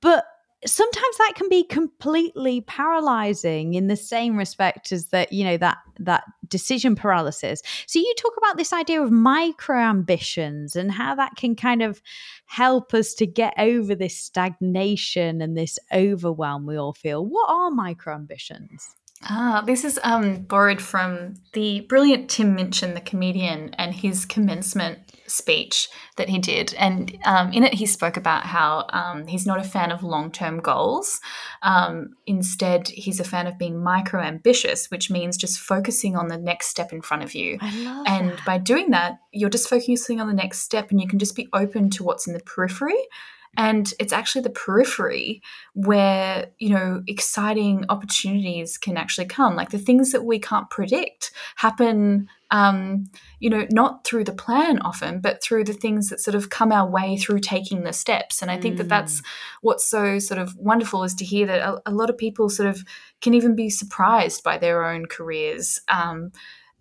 But 0.01 0.27
sometimes 0.67 1.17
that 1.19 1.35
can 1.37 1.49
be 1.49 1.62
completely 1.62 2.61
paralyzing 2.62 3.75
in 3.75 3.87
the 3.87 3.97
same 3.97 4.37
respect 4.37 4.91
as 4.91 5.07
that 5.07 5.33
you 5.33 5.45
know 5.45 5.57
that 5.57 5.79
that 5.99 6.25
decision 6.49 6.95
paralysis. 6.95 7.62
So 7.87 7.99
you 7.99 8.14
talk 8.19 8.35
about 8.37 8.57
this 8.57 8.73
idea 8.73 9.03
of 9.03 9.11
micro 9.11 9.79
ambitions 9.79 10.77
and 10.77 10.93
how 10.93 11.14
that 11.14 11.37
can 11.37 11.57
kind 11.57 11.83
of 11.83 12.03
help 12.47 12.95
us 12.95 13.14
to 13.14 13.27
get 13.27 13.55
over 13.59 13.95
this 13.95 14.17
stagnation 14.17 15.41
and 15.41 15.57
this 15.57 15.79
overwhelm 15.93 16.67
we 16.67 16.77
all 16.77 16.95
feel. 16.95 17.25
What 17.25 17.49
are 17.51 17.71
micro 17.71 18.14
ambitions 18.14 18.95
Ah, 19.25 19.63
this 19.67 19.85
is 19.85 19.99
um, 20.05 20.43
borrowed 20.43 20.81
from 20.81 21.35
the 21.53 21.81
brilliant 21.83 22.31
Tim 22.31 22.55
Minchin, 22.55 22.95
the 22.95 23.01
comedian, 23.01 23.75
and 23.75 23.93
his 23.93 24.25
commencement 24.25 25.01
speech 25.27 25.89
that 26.17 26.29
he 26.29 26.39
did. 26.39 26.73
And 26.75 27.19
um, 27.25 27.53
in 27.53 27.65
it, 27.65 27.75
he 27.75 27.87
spoke 27.87 28.17
about 28.17 28.45
how 28.45 28.87
um, 28.91 29.27
he's 29.27 29.45
not 29.45 29.59
a 29.59 29.65
fan 29.65 29.91
of 29.91 30.05
long 30.05 30.31
term 30.31 30.61
goals. 30.61 31.21
Um, 31.63 32.15
instead, 32.27 32.89
he's 32.89 33.19
a 33.19 33.25
fan 33.25 33.49
of 33.49 33.59
being 33.59 33.83
micro 33.83 34.23
ambitious, 34.23 34.89
which 34.91 35.11
means 35.11 35.37
just 35.37 35.59
focusing 35.59 36.17
on 36.17 36.29
the 36.29 36.39
next 36.39 36.69
step 36.69 36.93
in 36.93 37.03
front 37.03 37.25
of 37.25 37.35
you. 37.35 37.59
and 38.07 38.31
that. 38.31 38.45
by 38.47 38.59
doing 38.59 38.91
that, 38.91 39.19
you're 39.33 39.51
just 39.51 39.69
focusing 39.69 40.21
on 40.21 40.29
the 40.29 40.35
next 40.35 40.61
step 40.61 40.91
and 40.91 41.01
you 41.01 41.09
can 41.09 41.19
just 41.19 41.35
be 41.35 41.49
open 41.53 41.91
to 41.91 42.05
what's 42.05 42.27
in 42.29 42.35
the 42.35 42.41
periphery 42.41 42.97
and 43.57 43.93
it's 43.99 44.13
actually 44.13 44.43
the 44.43 44.51
periphery 44.51 45.43
where 45.75 46.47
you 46.59 46.71
know 46.71 47.03
exciting 47.07 47.85
opportunities 47.89 48.79
can 48.79 48.97
actually 48.97 49.27
come 49.27 49.57
like 49.57 49.71
the 49.71 49.79
things 49.79 50.13
that 50.13 50.25
we 50.25 50.39
can't 50.39 50.71
predict 50.71 51.33
happen 51.57 52.29
um, 52.51 53.05
you 53.41 53.51
know 53.51 53.67
not 53.71 54.05
through 54.05 54.25
the 54.25 54.33
plan 54.33 54.79
often 54.81 55.21
but 55.21 55.43
through 55.43 55.65
the 55.65 55.73
things 55.73 56.09
that 56.09 56.21
sort 56.21 56.35
of 56.35 56.51
come 56.51 56.73
our 56.73 56.89
way 56.89 57.17
through 57.17 57.41
taking 57.41 57.85
the 57.85 57.93
steps 57.93 58.41
and 58.41 58.51
i 58.51 58.57
think 58.59 58.75
mm. 58.75 58.79
that 58.79 58.89
that's 58.89 59.23
what's 59.61 59.87
so 59.87 60.19
sort 60.19 60.39
of 60.39 60.57
wonderful 60.57 61.05
is 61.05 61.15
to 61.15 61.25
hear 61.25 61.47
that 61.47 61.61
a, 61.61 61.81
a, 61.87 61.93
lot 61.93 62.09
of 62.09 62.17
people 62.17 62.49
sort 62.49 62.69
of 62.69 62.85
can 63.21 63.35
even 63.35 63.55
be 63.55 63.69
surprised 63.69 64.43
by 64.43 64.57
their 64.57 64.85
own 64.85 65.07
careers 65.07 65.81
um, 65.89 66.33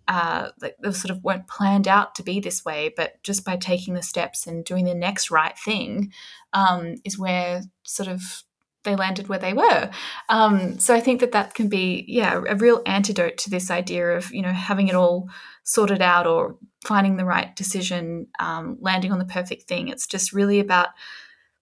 uh, 0.08 0.48
they 0.58 0.72
sort 0.90 1.10
of 1.10 1.22
weren't 1.22 1.46
planned 1.46 1.86
out 1.86 2.14
to 2.14 2.22
be 2.22 2.40
this 2.40 2.64
way, 2.64 2.92
but 2.96 3.22
just 3.22 3.44
by 3.44 3.56
taking 3.56 3.92
the 3.92 4.02
steps 4.02 4.46
and 4.46 4.64
doing 4.64 4.86
the 4.86 4.94
next 4.94 5.30
right 5.30 5.56
thing 5.58 6.12
um, 6.54 6.94
is 7.04 7.18
where 7.18 7.62
sort 7.84 8.08
of 8.08 8.42
they 8.84 8.96
landed 8.96 9.28
where 9.28 9.38
they 9.38 9.52
were. 9.52 9.90
Um, 10.30 10.78
so 10.78 10.94
I 10.94 11.00
think 11.00 11.20
that 11.20 11.32
that 11.32 11.52
can 11.52 11.68
be, 11.68 12.06
yeah, 12.08 12.40
a 12.48 12.56
real 12.56 12.80
antidote 12.86 13.36
to 13.38 13.50
this 13.50 13.70
idea 13.70 14.16
of 14.16 14.32
you 14.32 14.40
know 14.40 14.52
having 14.52 14.88
it 14.88 14.94
all 14.94 15.28
sorted 15.62 16.00
out 16.00 16.26
or 16.26 16.56
finding 16.84 17.16
the 17.16 17.26
right 17.26 17.54
decision, 17.54 18.28
um, 18.38 18.78
landing 18.80 19.12
on 19.12 19.18
the 19.18 19.26
perfect 19.26 19.64
thing. 19.64 19.88
It's 19.88 20.06
just 20.06 20.32
really 20.32 20.58
about 20.58 20.88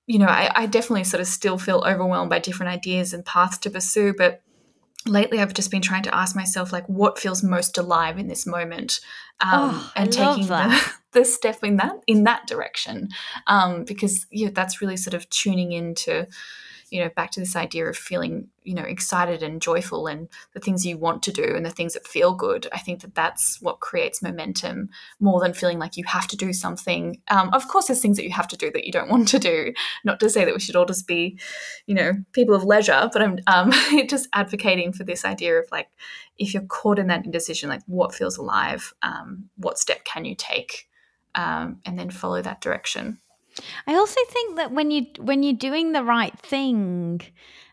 you 0.06 0.20
know 0.20 0.26
I, 0.26 0.52
I 0.54 0.66
definitely 0.66 1.02
sort 1.02 1.20
of 1.20 1.26
still 1.26 1.58
feel 1.58 1.82
overwhelmed 1.84 2.30
by 2.30 2.38
different 2.38 2.72
ideas 2.72 3.12
and 3.12 3.24
paths 3.24 3.58
to 3.58 3.70
pursue, 3.70 4.14
but 4.16 4.42
lately 5.08 5.40
I've 5.40 5.54
just 5.54 5.70
been 5.70 5.82
trying 5.82 6.02
to 6.04 6.14
ask 6.14 6.34
myself 6.34 6.72
like 6.72 6.86
what 6.86 7.18
feels 7.18 7.42
most 7.42 7.78
alive 7.78 8.18
in 8.18 8.28
this 8.28 8.46
moment 8.46 9.00
um, 9.40 9.50
oh, 9.52 9.92
and 9.96 10.12
taking 10.12 10.46
the, 10.46 10.92
the 11.12 11.24
step 11.24 11.62
in 11.62 11.76
that 11.76 11.96
in 12.06 12.24
that 12.24 12.46
direction 12.46 13.08
um, 13.46 13.84
because 13.84 14.26
yeah 14.30 14.50
that's 14.52 14.80
really 14.80 14.96
sort 14.96 15.14
of 15.14 15.28
tuning 15.30 15.72
into 15.72 16.26
you 16.90 17.02
know 17.02 17.10
back 17.16 17.30
to 17.32 17.40
this 17.40 17.56
idea 17.56 17.86
of 17.86 17.96
feeling 17.96 18.48
you 18.62 18.74
know 18.74 18.82
excited 18.82 19.42
and 19.42 19.62
joyful 19.62 20.06
and 20.06 20.28
the 20.54 20.60
things 20.60 20.86
you 20.86 20.96
want 20.98 21.22
to 21.22 21.32
do 21.32 21.54
and 21.54 21.64
the 21.64 21.70
things 21.70 21.94
that 21.94 22.06
feel 22.06 22.34
good. 22.34 22.66
I 22.72 22.78
think 22.78 23.00
that 23.00 23.14
that's 23.14 23.60
what 23.60 23.80
creates 23.80 24.22
momentum 24.22 24.90
more 25.20 25.40
than 25.40 25.54
feeling 25.54 25.78
like 25.78 25.96
you 25.96 26.04
have 26.04 26.26
to 26.28 26.36
do 26.36 26.52
something. 26.52 27.20
Um, 27.28 27.50
of 27.52 27.68
course 27.68 27.86
there's 27.86 28.00
things 28.00 28.16
that 28.16 28.24
you 28.24 28.32
have 28.32 28.48
to 28.48 28.56
do 28.56 28.70
that 28.72 28.84
you 28.84 28.92
don't 28.92 29.10
want 29.10 29.28
to 29.28 29.38
do. 29.38 29.72
Not 30.04 30.20
to 30.20 30.30
say 30.30 30.44
that 30.44 30.54
we 30.54 30.60
should 30.60 30.76
all 30.76 30.86
just 30.86 31.06
be 31.06 31.38
you 31.86 31.94
know 31.94 32.12
people 32.32 32.54
of 32.54 32.64
leisure 32.64 33.08
but 33.12 33.22
i'm 33.22 33.38
um, 33.46 33.72
just 34.08 34.28
advocating 34.32 34.92
for 34.92 35.04
this 35.04 35.24
idea 35.24 35.58
of 35.58 35.66
like 35.70 35.88
if 36.38 36.54
you're 36.54 36.62
caught 36.64 36.98
in 36.98 37.06
that 37.08 37.24
indecision 37.24 37.68
like 37.68 37.82
what 37.86 38.14
feels 38.14 38.36
alive? 38.36 38.92
Um, 39.02 39.48
what 39.56 39.78
step 39.78 40.04
can 40.04 40.24
you 40.24 40.34
take? 40.34 40.88
Um, 41.34 41.80
and 41.84 41.98
then 41.98 42.10
follow 42.10 42.40
that 42.42 42.60
direction 42.60 43.20
I 43.86 43.94
also 43.94 44.20
think 44.30 44.56
that 44.56 44.72
when 44.72 44.90
you 44.90 45.06
when 45.18 45.42
you're 45.42 45.54
doing 45.54 45.92
the 45.92 46.04
right 46.04 46.36
thing, 46.38 47.22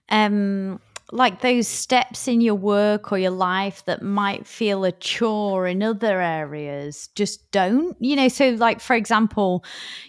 um, 0.10 0.80
like 1.12 1.41
those 1.41 1.67
steps 1.67 2.28
in 2.28 2.41
your 2.41 2.56
work 2.56 3.12
or 3.12 3.17
your 3.17 3.32
life 3.32 3.84
that 3.86 4.02
might 4.02 4.48
feel 4.48 4.84
a 4.86 4.91
chore 4.91 5.67
in 5.67 5.84
other 5.84 6.22
areas, 6.22 7.10
just 7.15 7.50
don't. 7.52 7.96
You 8.00 8.15
know, 8.15 8.28
so 8.28 8.52
like 8.52 8.80
for 8.80 8.96
example, 8.96 9.63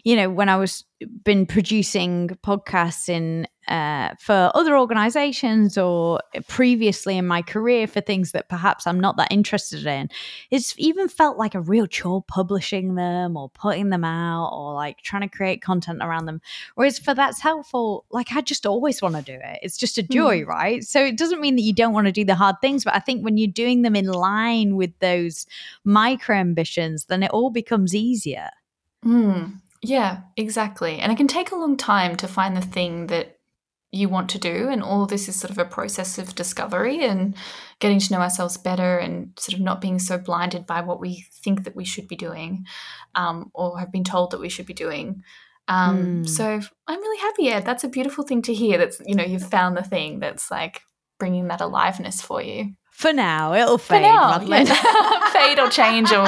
you 0.04 0.16
know, 0.16 0.30
when 0.30 0.48
I 0.48 0.56
was 0.56 0.84
been 1.24 1.46
producing 1.46 2.30
podcasts 2.44 3.08
in 3.08 3.46
uh, 3.68 4.14
for 4.18 4.50
other 4.54 4.76
organizations 4.76 5.78
or 5.78 6.20
previously 6.48 7.16
in 7.16 7.26
my 7.26 7.42
career 7.42 7.86
for 7.86 8.00
things 8.00 8.32
that 8.32 8.48
perhaps 8.48 8.86
I'm 8.86 9.00
not 9.00 9.16
that 9.16 9.32
interested 9.32 9.86
in, 9.86 10.10
it's 10.50 10.74
even 10.78 11.08
felt 11.08 11.38
like 11.38 11.54
a 11.54 11.60
real 11.60 11.86
chore 11.86 12.22
publishing 12.22 12.94
them 12.94 13.36
or 13.36 13.48
putting 13.50 13.90
them 13.90 14.04
out 14.04 14.50
or 14.52 14.74
like 14.74 14.98
trying 15.02 15.22
to 15.22 15.28
create 15.28 15.62
content 15.62 16.00
around 16.02 16.26
them. 16.26 16.40
Whereas 16.74 16.98
for 16.98 17.14
that's 17.14 17.40
helpful, 17.40 18.04
like 18.10 18.32
I 18.32 18.40
just 18.40 18.66
always 18.66 19.00
want 19.00 19.16
to 19.16 19.22
do 19.22 19.38
it. 19.42 19.60
It's 19.62 19.76
just 19.76 19.98
a 19.98 20.02
joy, 20.02 20.40
mm. 20.42 20.46
right? 20.46 20.84
So 20.84 21.04
it 21.04 21.16
doesn't 21.16 21.40
mean 21.40 21.56
that 21.56 21.62
you 21.62 21.72
don't 21.72 21.94
want 21.94 22.06
to 22.06 22.12
do 22.12 22.24
the 22.24 22.34
hard 22.34 22.56
things, 22.60 22.84
but 22.84 22.94
I 22.94 23.00
think 23.00 23.24
when 23.24 23.36
you're 23.36 23.48
doing 23.48 23.82
them 23.82 23.96
in 23.96 24.06
line 24.06 24.76
with 24.76 24.98
those 24.98 25.46
micro 25.84 26.36
ambitions, 26.36 27.06
then 27.06 27.22
it 27.22 27.30
all 27.30 27.50
becomes 27.50 27.94
easier. 27.94 28.50
Mm. 29.04 29.60
Yeah, 29.84 30.22
exactly. 30.36 30.98
And 30.98 31.12
it 31.12 31.16
can 31.16 31.28
take 31.28 31.52
a 31.52 31.56
long 31.56 31.76
time 31.76 32.16
to 32.16 32.26
find 32.26 32.56
the 32.56 32.62
thing 32.62 33.08
that 33.08 33.33
you 33.94 34.08
want 34.08 34.28
to 34.30 34.38
do. 34.38 34.68
And 34.68 34.82
all 34.82 35.06
this 35.06 35.28
is 35.28 35.36
sort 35.36 35.50
of 35.50 35.58
a 35.58 35.64
process 35.64 36.18
of 36.18 36.34
discovery 36.34 37.04
and 37.04 37.34
getting 37.78 37.98
to 37.98 38.12
know 38.12 38.20
ourselves 38.20 38.56
better 38.56 38.98
and 38.98 39.32
sort 39.38 39.54
of 39.54 39.60
not 39.60 39.80
being 39.80 39.98
so 39.98 40.18
blinded 40.18 40.66
by 40.66 40.80
what 40.80 41.00
we 41.00 41.26
think 41.42 41.64
that 41.64 41.76
we 41.76 41.84
should 41.84 42.08
be 42.08 42.16
doing 42.16 42.66
um, 43.14 43.50
or 43.54 43.78
have 43.78 43.92
been 43.92 44.04
told 44.04 44.30
that 44.30 44.40
we 44.40 44.48
should 44.48 44.66
be 44.66 44.74
doing. 44.74 45.22
Um, 45.68 46.24
mm. 46.24 46.28
So 46.28 46.60
I'm 46.86 47.00
really 47.00 47.20
happy. 47.20 47.44
Yeah, 47.44 47.60
that's 47.60 47.84
a 47.84 47.88
beautiful 47.88 48.24
thing 48.24 48.42
to 48.42 48.54
hear. 48.54 48.78
That's, 48.78 49.00
you 49.06 49.14
know, 49.14 49.24
you've 49.24 49.48
found 49.48 49.76
the 49.76 49.82
thing 49.82 50.18
that's 50.18 50.50
like 50.50 50.82
bringing 51.18 51.48
that 51.48 51.60
aliveness 51.60 52.20
for 52.20 52.42
you. 52.42 52.74
For 52.94 53.12
now, 53.12 53.54
it'll 53.54 53.76
fade, 53.76 54.02
now, 54.02 54.40
yeah. 54.40 55.30
fade 55.32 55.58
or 55.58 55.68
change 55.68 56.12
or, 56.12 56.26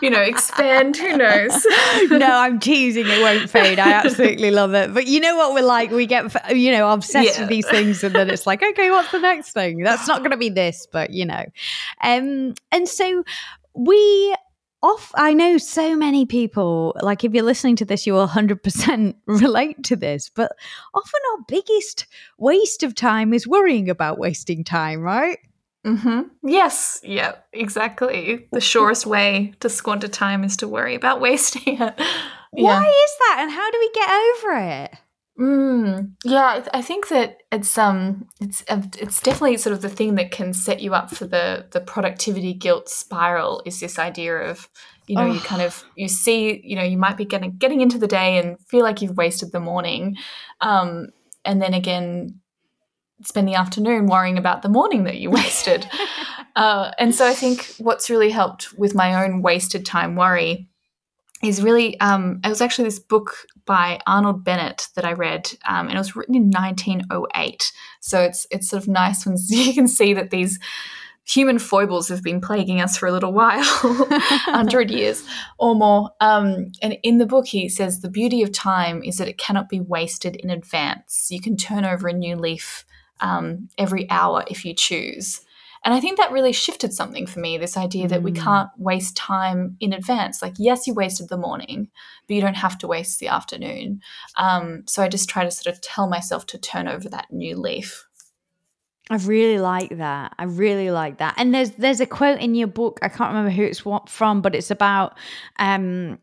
you 0.00 0.08
know, 0.08 0.22
expand. 0.22 0.96
Who 0.96 1.16
knows? 1.16 1.66
no, 2.10 2.30
I'm 2.30 2.60
teasing. 2.60 3.06
It 3.08 3.20
won't 3.20 3.50
fade. 3.50 3.80
I 3.80 3.90
absolutely 3.90 4.52
love 4.52 4.72
it. 4.74 4.94
But 4.94 5.08
you 5.08 5.18
know 5.18 5.36
what 5.36 5.52
we're 5.52 5.66
like? 5.66 5.90
We 5.90 6.06
get, 6.06 6.32
you 6.56 6.70
know, 6.70 6.92
obsessed 6.92 7.34
yeah. 7.34 7.40
with 7.40 7.48
these 7.48 7.68
things, 7.68 8.04
and 8.04 8.14
then 8.14 8.30
it's 8.30 8.46
like, 8.46 8.62
okay, 8.62 8.88
what's 8.92 9.10
the 9.10 9.18
next 9.18 9.52
thing? 9.52 9.82
That's 9.82 10.06
not 10.06 10.20
going 10.20 10.30
to 10.30 10.36
be 10.36 10.48
this, 10.48 10.86
but 10.90 11.10
you 11.10 11.26
know. 11.26 11.44
Um, 12.00 12.54
and 12.70 12.88
so 12.88 13.24
we 13.74 14.36
off 14.82 15.10
i 15.14 15.32
know 15.32 15.56
so 15.56 15.96
many 15.96 16.26
people 16.26 16.94
like 17.00 17.24
if 17.24 17.32
you're 17.32 17.42
listening 17.42 17.76
to 17.76 17.84
this 17.84 18.06
you 18.06 18.12
will 18.12 18.28
100% 18.28 19.14
relate 19.26 19.82
to 19.82 19.96
this 19.96 20.30
but 20.34 20.52
often 20.94 21.20
our 21.32 21.44
biggest 21.48 22.06
waste 22.36 22.82
of 22.82 22.94
time 22.94 23.32
is 23.32 23.48
worrying 23.48 23.88
about 23.88 24.18
wasting 24.18 24.62
time 24.62 25.00
right 25.00 25.38
Mm-hmm. 25.86 26.22
Yes. 26.42 27.00
Yeah. 27.04 27.36
Exactly. 27.52 28.48
The 28.50 28.60
surest 28.60 29.06
way 29.06 29.54
to 29.60 29.68
squander 29.68 30.08
time 30.08 30.42
is 30.42 30.56
to 30.58 30.68
worry 30.68 30.94
about 30.94 31.20
wasting 31.22 31.80
it. 31.80 32.00
Why 32.50 32.86
is 32.86 33.10
that, 33.18 33.36
and 33.40 33.50
how 33.50 33.70
do 33.70 33.78
we 33.78 33.90
get 33.92 34.08
over 34.10 34.58
it? 34.58 34.98
Mm, 35.38 36.12
yeah, 36.24 36.64
I 36.72 36.80
think 36.80 37.08
that 37.08 37.42
it's 37.52 37.76
um 37.76 38.26
it's 38.40 38.64
uh, 38.68 38.80
it's 38.98 39.20
definitely 39.20 39.58
sort 39.58 39.74
of 39.74 39.82
the 39.82 39.90
thing 39.90 40.14
that 40.14 40.30
can 40.30 40.54
set 40.54 40.80
you 40.80 40.94
up 40.94 41.10
for 41.10 41.26
the 41.26 41.66
the 41.72 41.80
productivity 41.80 42.54
guilt 42.54 42.88
spiral 42.88 43.62
is 43.66 43.78
this 43.78 43.98
idea 43.98 44.34
of 44.34 44.66
you 45.06 45.14
know 45.14 45.28
oh. 45.28 45.32
you 45.32 45.40
kind 45.40 45.60
of 45.60 45.84
you 45.94 46.08
see 46.08 46.62
you 46.64 46.74
know 46.74 46.82
you 46.82 46.96
might 46.96 47.18
be 47.18 47.26
getting 47.26 47.54
getting 47.58 47.82
into 47.82 47.98
the 47.98 48.06
day 48.06 48.38
and 48.38 48.58
feel 48.66 48.82
like 48.82 49.02
you've 49.02 49.18
wasted 49.18 49.52
the 49.52 49.60
morning 49.60 50.16
um 50.62 51.08
and 51.44 51.60
then 51.60 51.74
again 51.74 52.40
spend 53.24 53.48
the 53.48 53.54
afternoon 53.54 54.06
worrying 54.06 54.38
about 54.38 54.62
the 54.62 54.68
morning 54.68 55.04
that 55.04 55.18
you 55.18 55.30
wasted. 55.30 55.88
uh, 56.56 56.90
and 56.98 57.14
so 57.14 57.26
I 57.26 57.34
think 57.34 57.74
what's 57.78 58.10
really 58.10 58.30
helped 58.30 58.72
with 58.78 58.94
my 58.94 59.24
own 59.24 59.42
wasted 59.42 59.86
time 59.86 60.16
worry 60.16 60.68
is 61.42 61.62
really 61.62 61.98
um, 62.00 62.40
it 62.44 62.48
was 62.48 62.60
actually 62.60 62.84
this 62.84 62.98
book 62.98 63.34
by 63.66 64.00
Arnold 64.06 64.44
Bennett 64.44 64.88
that 64.94 65.04
I 65.04 65.12
read, 65.12 65.52
um, 65.66 65.88
and 65.88 65.96
it 65.96 65.98
was 65.98 66.16
written 66.16 66.34
in 66.34 66.50
1908. 66.50 67.72
So 68.00 68.20
it's 68.22 68.46
it's 68.50 68.68
sort 68.68 68.82
of 68.82 68.88
nice 68.88 69.26
when 69.26 69.36
you 69.48 69.74
can 69.74 69.88
see 69.88 70.14
that 70.14 70.30
these 70.30 70.58
human 71.26 71.58
foibles 71.58 72.08
have 72.08 72.22
been 72.22 72.40
plaguing 72.40 72.80
us 72.80 72.96
for 72.96 73.06
a 73.08 73.12
little 73.12 73.32
while, 73.32 73.62
hundred 73.62 74.90
years 74.90 75.24
or 75.58 75.74
more. 75.74 76.10
Um, 76.20 76.70
and 76.80 76.96
in 77.02 77.18
the 77.18 77.26
book, 77.26 77.46
he 77.46 77.68
says 77.68 78.00
the 78.00 78.08
beauty 78.08 78.42
of 78.42 78.52
time 78.52 79.02
is 79.02 79.16
that 79.18 79.28
it 79.28 79.36
cannot 79.36 79.68
be 79.68 79.80
wasted 79.80 80.36
in 80.36 80.50
advance. 80.50 81.26
You 81.30 81.40
can 81.40 81.56
turn 81.56 81.84
over 81.84 82.08
a 82.08 82.12
new 82.12 82.36
leaf 82.36 82.86
um, 83.20 83.68
every 83.78 84.08
hour 84.10 84.44
if 84.48 84.64
you 84.64 84.74
choose. 84.74 85.40
And 85.84 85.94
I 85.94 86.00
think 86.00 86.18
that 86.18 86.32
really 86.32 86.52
shifted 86.52 86.92
something 86.92 87.26
for 87.26 87.38
me 87.38 87.58
this 87.58 87.76
idea 87.76 88.08
that 88.08 88.24
we 88.24 88.32
mm. 88.32 88.42
can't 88.42 88.70
waste 88.76 89.16
time 89.16 89.76
in 89.78 89.92
advance. 89.92 90.42
Like, 90.42 90.54
yes, 90.58 90.86
you 90.86 90.94
wasted 90.94 91.28
the 91.28 91.36
morning, 91.36 91.88
but 92.26 92.34
you 92.34 92.40
don't 92.40 92.56
have 92.56 92.76
to 92.78 92.88
waste 92.88 93.20
the 93.20 93.28
afternoon. 93.28 94.00
Um, 94.36 94.82
so 94.86 95.02
I 95.02 95.08
just 95.08 95.28
try 95.28 95.44
to 95.44 95.50
sort 95.50 95.72
of 95.72 95.80
tell 95.80 96.08
myself 96.08 96.44
to 96.46 96.58
turn 96.58 96.88
over 96.88 97.08
that 97.10 97.30
new 97.30 97.56
leaf. 97.56 98.04
I 99.08 99.16
really 99.18 99.60
like 99.60 99.98
that. 99.98 100.34
I 100.36 100.44
really 100.44 100.90
like 100.90 101.18
that. 101.18 101.34
And 101.36 101.54
there's 101.54 101.70
there's 101.72 102.00
a 102.00 102.06
quote 102.06 102.40
in 102.40 102.56
your 102.56 102.66
book. 102.66 102.98
I 103.02 103.08
can't 103.08 103.28
remember 103.28 103.50
who 103.50 103.62
it's 103.62 103.84
from, 104.08 104.42
but 104.42 104.56
it's 104.56 104.72
about 104.72 105.16
um, 105.60 106.18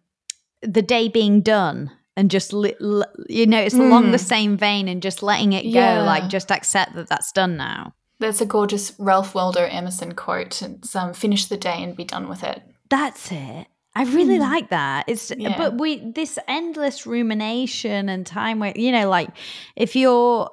the 0.61 0.81
day 0.81 1.07
being 1.07 1.39
done 1.39 1.89
and 2.15 2.29
just 2.29 2.53
li- 2.53 2.75
li- 2.79 3.05
you 3.29 3.45
know 3.45 3.59
it's 3.59 3.75
mm. 3.75 3.81
along 3.81 4.11
the 4.11 4.17
hmm. 4.17 4.23
same 4.23 4.57
vein 4.57 4.87
and 4.87 5.01
just 5.01 5.23
letting 5.23 5.53
it 5.53 5.63
go 5.63 5.69
yeah. 5.69 6.03
like 6.03 6.29
just 6.29 6.51
accept 6.51 6.93
that 6.95 7.07
that's 7.09 7.31
done 7.31 7.57
now 7.57 7.93
that's 8.19 8.41
a 8.41 8.45
gorgeous 8.45 8.93
ralph 8.99 9.35
waldo 9.35 9.65
emerson 9.65 10.13
quote 10.13 10.61
it's 10.61 10.95
um, 10.95 11.13
finish 11.13 11.45
the 11.45 11.57
day 11.57 11.81
and 11.81 11.95
be 11.95 12.03
done 12.03 12.27
with 12.27 12.43
it 12.43 12.61
that's 12.89 13.31
it 13.31 13.67
I 13.95 14.05
really 14.05 14.37
mm. 14.37 14.41
like 14.41 14.69
that. 14.69 15.05
It's 15.07 15.31
yeah. 15.37 15.55
but 15.55 15.77
we 15.77 15.99
this 15.99 16.39
endless 16.47 17.05
rumination 17.05 18.09
and 18.09 18.25
time 18.25 18.57
where 18.59 18.73
you 18.75 18.91
know 18.91 19.07
like 19.07 19.29
if 19.75 19.95
you're 19.95 20.49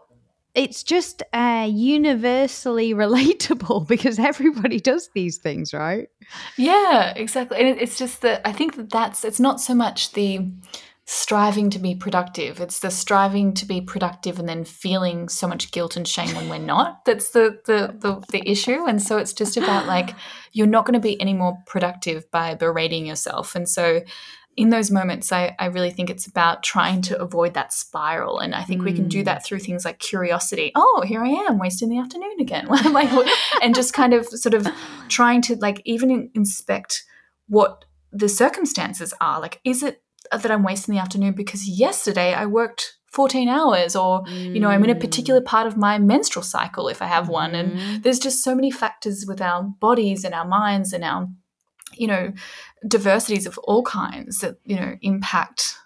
it's 0.54 0.82
just 0.82 1.22
uh, 1.32 1.68
universally 1.70 2.92
relatable 2.94 3.86
because 3.86 4.18
everybody 4.18 4.80
does 4.80 5.10
these 5.14 5.38
things, 5.38 5.72
right? 5.72 6.08
Yeah, 6.56 7.12
exactly. 7.16 7.58
And 7.58 7.80
it's 7.80 7.98
just 7.98 8.22
that 8.22 8.46
I 8.46 8.52
think 8.52 8.76
that 8.76 8.90
that's 8.90 9.24
it's 9.24 9.40
not 9.40 9.60
so 9.60 9.74
much 9.74 10.12
the 10.12 10.46
striving 11.12 11.70
to 11.70 11.80
be 11.80 11.92
productive. 11.92 12.60
It's 12.60 12.78
the 12.78 12.88
striving 12.88 13.52
to 13.54 13.66
be 13.66 13.80
productive 13.80 14.38
and 14.38 14.48
then 14.48 14.64
feeling 14.64 15.28
so 15.28 15.48
much 15.48 15.72
guilt 15.72 15.96
and 15.96 16.06
shame 16.06 16.32
when 16.36 16.48
we're 16.48 16.58
not. 16.58 17.04
That's 17.04 17.30
the 17.30 17.58
the 17.66 17.96
the, 17.98 18.24
the 18.30 18.48
issue. 18.48 18.84
And 18.86 19.02
so 19.02 19.18
it's 19.18 19.32
just 19.32 19.56
about 19.56 19.86
like 19.86 20.14
you're 20.52 20.68
not 20.68 20.86
going 20.86 20.94
to 20.94 21.00
be 21.00 21.20
any 21.20 21.34
more 21.34 21.58
productive 21.66 22.30
by 22.30 22.54
berating 22.54 23.06
yourself. 23.06 23.56
And 23.56 23.68
so 23.68 24.02
in 24.56 24.70
those 24.70 24.92
moments, 24.92 25.32
I, 25.32 25.56
I 25.58 25.66
really 25.66 25.90
think 25.90 26.10
it's 26.10 26.28
about 26.28 26.62
trying 26.62 27.02
to 27.02 27.20
avoid 27.20 27.54
that 27.54 27.72
spiral. 27.72 28.38
And 28.38 28.54
I 28.54 28.62
think 28.62 28.82
mm. 28.82 28.84
we 28.84 28.92
can 28.92 29.08
do 29.08 29.22
mm. 29.22 29.24
that 29.24 29.44
through 29.44 29.60
things 29.60 29.84
like 29.84 29.98
curiosity. 29.98 30.70
Oh, 30.76 31.02
here 31.04 31.24
I 31.24 31.30
am 31.30 31.58
wasting 31.58 31.88
the 31.88 31.98
afternoon 31.98 32.36
again. 32.38 32.66
like, 32.68 33.10
and 33.62 33.74
just 33.74 33.94
kind 33.94 34.14
of 34.14 34.26
sort 34.26 34.54
of 34.54 34.68
trying 35.08 35.42
to 35.42 35.56
like 35.56 35.82
even 35.84 36.30
inspect 36.34 37.02
what 37.48 37.84
the 38.12 38.28
circumstances 38.28 39.12
are. 39.20 39.40
Like, 39.40 39.60
is 39.64 39.82
it 39.82 40.02
that 40.30 40.50
I'm 40.50 40.62
wasting 40.62 40.94
the 40.94 41.00
afternoon 41.00 41.32
because 41.32 41.68
yesterday 41.68 42.34
I 42.34 42.46
worked 42.46 42.96
14 43.10 43.48
hours 43.48 43.96
or 43.96 44.22
mm. 44.22 44.54
you 44.54 44.60
know 44.60 44.68
i'm 44.68 44.84
in 44.84 44.90
a 44.90 44.94
particular 44.94 45.40
part 45.40 45.66
of 45.66 45.76
my 45.76 45.98
menstrual 45.98 46.44
cycle 46.44 46.86
if 46.88 47.02
i 47.02 47.06
have 47.06 47.28
one 47.28 47.56
and 47.56 47.72
mm-hmm. 47.72 48.00
there's 48.02 48.20
just 48.20 48.44
so 48.44 48.54
many 48.54 48.70
factors 48.70 49.24
with 49.26 49.42
our 49.42 49.64
bodies 49.64 50.24
and 50.24 50.32
our 50.32 50.46
minds 50.46 50.92
and 50.92 51.02
our 51.02 51.28
you 51.94 52.06
know 52.06 52.32
diversities 52.86 53.46
of 53.46 53.58
all 53.58 53.82
kinds 53.82 54.38
that 54.38 54.58
you 54.64 54.76
know 54.76 54.96
impact 55.02 55.76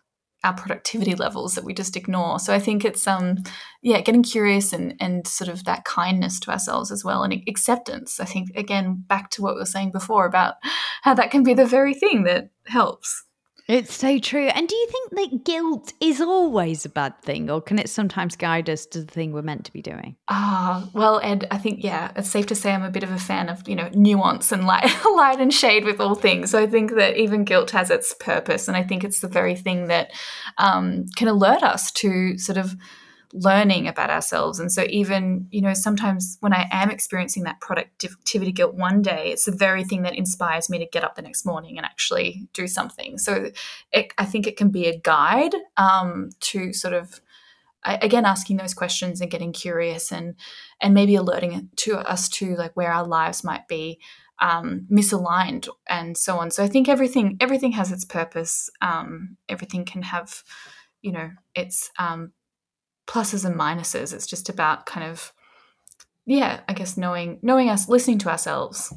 our 0.43 0.53
productivity 0.53 1.15
levels 1.15 1.55
that 1.55 1.65
we 1.65 1.73
just 1.73 1.97
ignore 1.97 2.39
so 2.39 2.53
i 2.53 2.59
think 2.59 2.85
it's 2.85 3.07
um 3.07 3.43
yeah 3.81 4.03
getting 4.03 4.23
curious 4.23 4.75
and 4.75 4.95
and 5.01 5.27
sort 5.27 5.49
of 5.49 5.65
that 5.65 5.85
kindness 5.87 6.39
to 6.39 6.51
ourselves 6.51 6.93
as 6.93 7.03
well 7.03 7.23
and 7.23 7.33
acceptance 7.49 8.21
i 8.21 8.25
think 8.27 8.51
again 8.55 9.03
back 9.09 9.31
to 9.31 9.41
what 9.41 9.55
we 9.55 9.61
were 9.61 9.67
saying 9.67 9.91
before 9.91 10.27
about 10.27 10.57
how 11.03 11.15
that 11.15 11.31
can 11.31 11.43
be 11.43 11.55
the 11.55 11.65
very 11.65 11.95
thing 11.95 12.25
that 12.25 12.51
helps 12.67 13.25
It's 13.67 13.95
so 13.95 14.19
true. 14.19 14.49
And 14.49 14.69
do 14.69 14.75
you 14.75 14.89
think 14.89 15.11
that 15.13 15.45
guilt 15.45 15.95
is 15.99 16.21
always 16.21 16.85
a 16.85 16.91
bad 16.91 17.19
thing, 17.23 17.49
or 17.49 17.63
can 17.63 17.79
it 17.79 17.89
sometimes 17.89 18.37
guide 18.37 18.69
us 18.69 18.85
to 18.87 19.01
the 19.01 19.11
thing 19.11 19.33
we're 19.33 19.41
meant 19.41 19.65
to 19.65 19.73
be 19.73 19.81
doing? 19.81 20.17
Ah, 20.29 20.87
well, 20.93 21.19
Ed, 21.23 21.47
I 21.51 21.57
think 21.57 21.83
yeah, 21.83 22.13
it's 22.15 22.29
safe 22.29 22.47
to 22.49 22.55
say 22.55 22.75
I'm 22.75 22.83
a 22.83 22.91
bit 22.91 23.03
of 23.03 23.11
a 23.11 23.19
fan 23.19 23.49
of 23.49 23.67
you 23.67 23.75
know 23.75 23.89
nuance 23.95 24.53
and 24.53 24.67
light, 24.67 24.95
light 25.17 25.41
and 25.41 25.53
shade 25.53 25.85
with 25.85 25.99
all 25.99 26.15
things. 26.15 26.51
So 26.51 26.63
I 26.63 26.67
think 26.67 26.95
that 26.97 27.17
even 27.17 27.45
guilt 27.45 27.71
has 27.71 27.91
its 27.91 28.15
purpose, 28.21 28.69
and 28.69 28.77
I 28.77 28.83
think 28.83 29.03
it's 29.03 29.21
the 29.21 29.29
very 29.29 29.57
thing 29.57 29.89
that 29.89 30.11
um, 30.59 31.07
can 31.17 31.29
alert 31.29 31.63
us 31.63 31.91
to 31.93 32.37
sort 32.37 32.59
of 32.59 32.77
learning 33.35 33.89
about 33.89 34.11
ourselves. 34.11 34.61
And 34.61 34.71
so, 34.71 34.87
even, 34.89 35.49
you 35.51 35.61
know, 35.61 35.75
sometimes 35.75 36.39
when 36.41 36.55
I 36.55 36.69
am 36.71 36.89
experiencing 36.89 37.43
that 37.43 37.61
productivity 37.61 38.53
guilt 38.53 38.75
one 38.75 39.03
day, 39.03 39.33
it's 39.33 39.45
the 39.45 39.53
very 39.53 39.83
thing 39.83 40.03
that 40.03 40.15
inspires 40.15 40.71
me 40.71 40.79
to 40.79 40.87
get 40.87 41.03
up 41.03 41.17
the 41.17 41.23
next 41.23 41.45
morning 41.45 41.77
and 41.77 41.85
actually 41.85 42.49
do 42.53 42.69
something. 42.69 43.19
So, 43.19 43.51
it, 43.93 44.15
I 44.17 44.25
think 44.25 44.47
it 44.47 44.57
can 44.57 44.71
be 44.71 44.87
a 44.87 44.97
guide 44.97 45.55
um, 45.77 46.31
to 46.41 46.73
sort 46.73 46.95
of 46.95 47.21
again 47.85 48.25
asking 48.25 48.57
those 48.57 48.73
questions 48.73 49.21
and 49.21 49.31
getting 49.31 49.53
curious 49.53 50.11
and 50.11 50.37
and 50.81 50.95
maybe 50.95 51.17
alerting 51.17 51.69
to 51.77 51.99
us 51.99 52.31
to 52.31 52.57
like 52.57 52.75
where 52.75 52.91
our 52.91 53.07
lives 53.07 53.45
might 53.45 53.69
be 53.69 53.99
um, 54.41 54.87
misaligned 54.91 55.69
and 55.87 56.17
so 56.17 56.39
on 56.39 56.51
so 56.51 56.65
i 56.65 56.67
think 56.67 56.89
everything 56.89 57.37
everything 57.41 57.73
has 57.73 57.93
its 57.93 58.07
purpose 58.07 58.71
um, 58.81 59.37
everything 59.51 59.85
can 59.85 60.01
have 60.01 60.43
you 61.03 61.13
know 61.13 61.31
its 61.55 61.91
um, 61.99 62.33
pluses 63.07 63.45
and 63.45 63.59
minuses. 63.59 64.13
It's 64.13 64.27
just 64.27 64.49
about 64.49 64.87
kind 64.87 65.11
of 65.11 65.33
yeah, 66.27 66.61
I 66.69 66.73
guess 66.73 66.97
knowing 66.97 67.39
knowing 67.43 67.69
us, 67.69 67.89
listening 67.89 68.19
to 68.19 68.31
ourselves. 68.31 68.93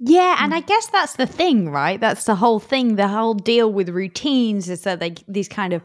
Yeah, 0.00 0.36
and 0.38 0.52
mm. 0.52 0.56
I 0.56 0.60
guess 0.60 0.86
that's 0.88 1.16
the 1.16 1.26
thing, 1.26 1.70
right? 1.70 2.00
That's 2.00 2.24
the 2.24 2.36
whole 2.36 2.60
thing. 2.60 2.94
The 2.94 3.08
whole 3.08 3.34
deal 3.34 3.72
with 3.72 3.88
routines 3.88 4.68
is 4.68 4.82
that 4.82 5.00
they 5.00 5.14
these 5.26 5.48
kind 5.48 5.72
of 5.72 5.82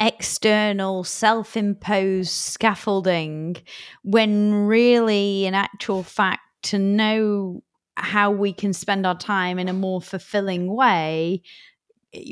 external, 0.00 1.04
self-imposed 1.04 2.30
scaffolding 2.30 3.56
when 4.02 4.52
really 4.66 5.46
in 5.46 5.54
actual 5.54 6.02
fact 6.02 6.42
to 6.64 6.78
know 6.78 7.62
how 7.96 8.30
we 8.30 8.52
can 8.52 8.72
spend 8.72 9.06
our 9.06 9.16
time 9.16 9.58
in 9.58 9.68
a 9.68 9.72
more 9.72 10.00
fulfilling 10.00 10.74
way, 10.74 11.42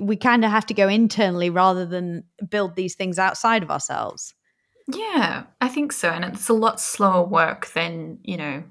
we 0.03 0.17
kind 0.17 0.45
of 0.45 0.51
have 0.51 0.67
to 0.67 0.75
go 0.75 0.89
internally 0.89 1.51
rather 1.51 1.87
than 1.87 2.25
build 2.49 2.75
these 2.75 2.97
things 2.97 3.19
outside 3.19 3.63
of 3.63 3.71
ourselves. 3.71 4.35
Yeah, 4.89 5.45
I 5.61 5.69
think 5.69 5.93
so. 5.93 6.11
And 6.11 6.25
it's 6.25 6.49
a 6.49 6.55
lot 6.55 6.81
slower 6.81 7.25
work 7.25 7.69
than, 7.73 8.19
you 8.23 8.37
know, 8.37 8.65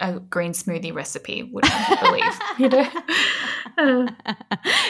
a 0.00 0.20
green 0.20 0.52
smoothie 0.52 0.94
recipe 0.94 1.42
would 1.42 1.64
believe, 2.00 2.38
you 2.58 2.68
know. 2.68 2.88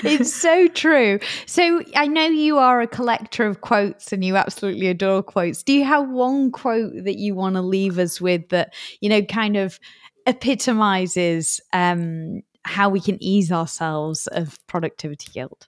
it's 0.04 0.32
so 0.34 0.66
true. 0.68 1.18
So 1.46 1.82
I 1.94 2.06
know 2.06 2.26
you 2.26 2.58
are 2.58 2.80
a 2.80 2.86
collector 2.86 3.46
of 3.46 3.60
quotes 3.60 4.12
and 4.12 4.24
you 4.24 4.36
absolutely 4.36 4.88
adore 4.88 5.22
quotes. 5.22 5.62
Do 5.62 5.72
you 5.72 5.84
have 5.84 6.08
one 6.10 6.50
quote 6.50 6.92
that 7.04 7.16
you 7.16 7.34
want 7.34 7.54
to 7.56 7.62
leave 7.62 7.98
us 7.98 8.20
with 8.20 8.48
that, 8.50 8.74
you 9.00 9.08
know, 9.08 9.22
kind 9.22 9.56
of 9.56 9.80
epitomizes 10.26 11.60
um, 11.72 12.42
how 12.64 12.90
we 12.90 13.00
can 13.00 13.22
ease 13.22 13.50
ourselves 13.50 14.26
of 14.28 14.58
productivity 14.66 15.30
guilt? 15.32 15.66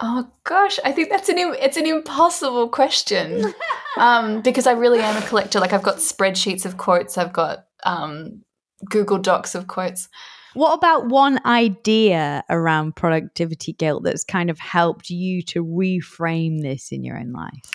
Oh 0.00 0.28
gosh, 0.42 0.78
I 0.84 0.92
think 0.92 1.08
that's 1.10 1.28
an 1.28 1.38
it's 1.38 1.76
an 1.76 1.86
impossible 1.86 2.68
question 2.68 3.54
um, 3.96 4.42
because 4.42 4.66
I 4.66 4.72
really 4.72 5.00
am 5.00 5.22
a 5.22 5.26
collector. 5.26 5.60
Like 5.60 5.72
I've 5.72 5.82
got 5.82 5.96
spreadsheets 5.96 6.64
of 6.64 6.76
quotes, 6.76 7.16
I've 7.16 7.32
got 7.32 7.66
um, 7.84 8.42
Google 8.88 9.18
Docs 9.18 9.54
of 9.54 9.68
quotes. 9.68 10.08
What 10.54 10.74
about 10.74 11.08
one 11.08 11.40
idea 11.44 12.44
around 12.48 12.94
productivity 12.94 13.72
guilt 13.72 14.04
that's 14.04 14.24
kind 14.24 14.50
of 14.50 14.58
helped 14.58 15.10
you 15.10 15.42
to 15.42 15.64
reframe 15.64 16.62
this 16.62 16.92
in 16.92 17.02
your 17.02 17.18
own 17.18 17.32
life? 17.32 17.70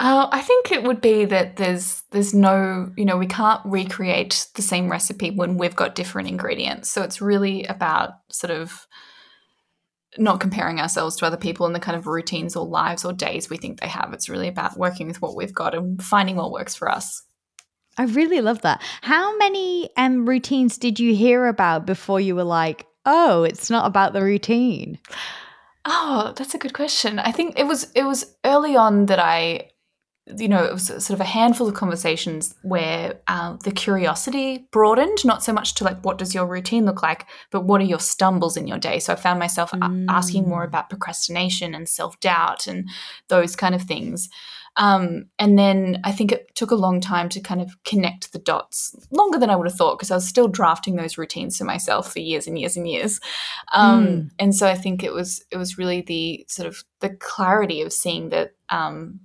Uh, 0.00 0.28
I 0.30 0.40
think 0.40 0.70
it 0.70 0.84
would 0.84 1.00
be 1.00 1.24
that 1.24 1.56
there's 1.56 2.02
there's 2.10 2.34
no 2.34 2.92
you 2.96 3.04
know 3.04 3.16
we 3.16 3.26
can't 3.26 3.60
recreate 3.64 4.46
the 4.54 4.62
same 4.62 4.90
recipe 4.90 5.30
when 5.30 5.56
we've 5.56 5.76
got 5.76 5.94
different 5.94 6.28
ingredients. 6.28 6.90
So 6.90 7.02
it's 7.02 7.20
really 7.20 7.64
about 7.64 8.10
sort 8.30 8.50
of 8.50 8.86
not 10.16 10.40
comparing 10.40 10.80
ourselves 10.80 11.16
to 11.16 11.26
other 11.26 11.36
people 11.36 11.66
and 11.66 11.74
the 11.74 11.80
kind 11.80 11.96
of 11.96 12.06
routines 12.06 12.56
or 12.56 12.66
lives 12.66 13.04
or 13.04 13.12
days 13.12 13.50
we 13.50 13.56
think 13.56 13.80
they 13.80 13.88
have. 13.88 14.12
It's 14.12 14.28
really 14.28 14.48
about 14.48 14.78
working 14.78 15.06
with 15.08 15.20
what 15.20 15.36
we've 15.36 15.54
got 15.54 15.74
and 15.74 16.02
finding 16.02 16.36
what 16.36 16.52
works 16.52 16.74
for 16.74 16.90
us. 16.90 17.22
I 17.98 18.04
really 18.04 18.40
love 18.40 18.62
that. 18.62 18.80
How 19.02 19.36
many 19.36 19.90
um, 19.96 20.26
routines 20.26 20.78
did 20.78 21.00
you 21.00 21.14
hear 21.14 21.46
about 21.48 21.84
before 21.84 22.20
you 22.20 22.36
were 22.36 22.44
like, 22.44 22.86
oh, 23.04 23.42
it's 23.42 23.70
not 23.70 23.86
about 23.86 24.12
the 24.12 24.22
routine? 24.22 24.98
Oh, 25.84 26.32
that's 26.36 26.54
a 26.54 26.58
good 26.58 26.74
question. 26.74 27.18
I 27.18 27.32
think 27.32 27.58
it 27.58 27.64
was 27.64 27.90
it 27.94 28.04
was 28.04 28.36
early 28.44 28.76
on 28.76 29.06
that 29.06 29.18
I 29.18 29.70
you 30.36 30.48
know, 30.48 30.64
it 30.64 30.72
was 30.72 30.86
sort 30.86 31.10
of 31.10 31.20
a 31.20 31.24
handful 31.24 31.68
of 31.68 31.74
conversations 31.74 32.54
where 32.62 33.20
uh, 33.28 33.56
the 33.64 33.70
curiosity 33.70 34.68
broadened, 34.70 35.24
not 35.24 35.42
so 35.42 35.52
much 35.52 35.74
to 35.74 35.84
like, 35.84 36.04
what 36.04 36.18
does 36.18 36.34
your 36.34 36.46
routine 36.46 36.84
look 36.84 37.02
like, 37.02 37.26
but 37.50 37.64
what 37.64 37.80
are 37.80 37.84
your 37.84 38.00
stumbles 38.00 38.56
in 38.56 38.66
your 38.66 38.78
day? 38.78 38.98
So 38.98 39.12
I 39.12 39.16
found 39.16 39.38
myself 39.38 39.70
mm. 39.70 40.06
asking 40.08 40.48
more 40.48 40.64
about 40.64 40.90
procrastination 40.90 41.74
and 41.74 41.88
self 41.88 42.18
doubt 42.20 42.66
and 42.66 42.88
those 43.28 43.56
kind 43.56 43.74
of 43.74 43.82
things. 43.82 44.28
Um, 44.76 45.24
and 45.40 45.58
then 45.58 46.00
I 46.04 46.12
think 46.12 46.30
it 46.30 46.54
took 46.54 46.70
a 46.70 46.76
long 46.76 47.00
time 47.00 47.28
to 47.30 47.40
kind 47.40 47.60
of 47.60 47.82
connect 47.84 48.32
the 48.32 48.38
dots, 48.38 48.94
longer 49.10 49.38
than 49.38 49.50
I 49.50 49.56
would 49.56 49.66
have 49.66 49.76
thought, 49.76 49.98
because 49.98 50.12
I 50.12 50.14
was 50.14 50.28
still 50.28 50.46
drafting 50.46 50.94
those 50.94 51.18
routines 51.18 51.58
for 51.58 51.64
myself 51.64 52.12
for 52.12 52.20
years 52.20 52.46
and 52.46 52.56
years 52.56 52.76
and 52.76 52.88
years. 52.88 53.18
Um, 53.72 54.06
mm. 54.06 54.30
And 54.38 54.54
so 54.54 54.68
I 54.68 54.76
think 54.76 55.02
it 55.02 55.12
was 55.12 55.44
it 55.50 55.56
was 55.56 55.78
really 55.78 56.02
the 56.02 56.44
sort 56.48 56.68
of 56.68 56.84
the 57.00 57.10
clarity 57.10 57.82
of 57.82 57.92
seeing 57.92 58.28
that 58.28 58.52
um, 58.68 59.18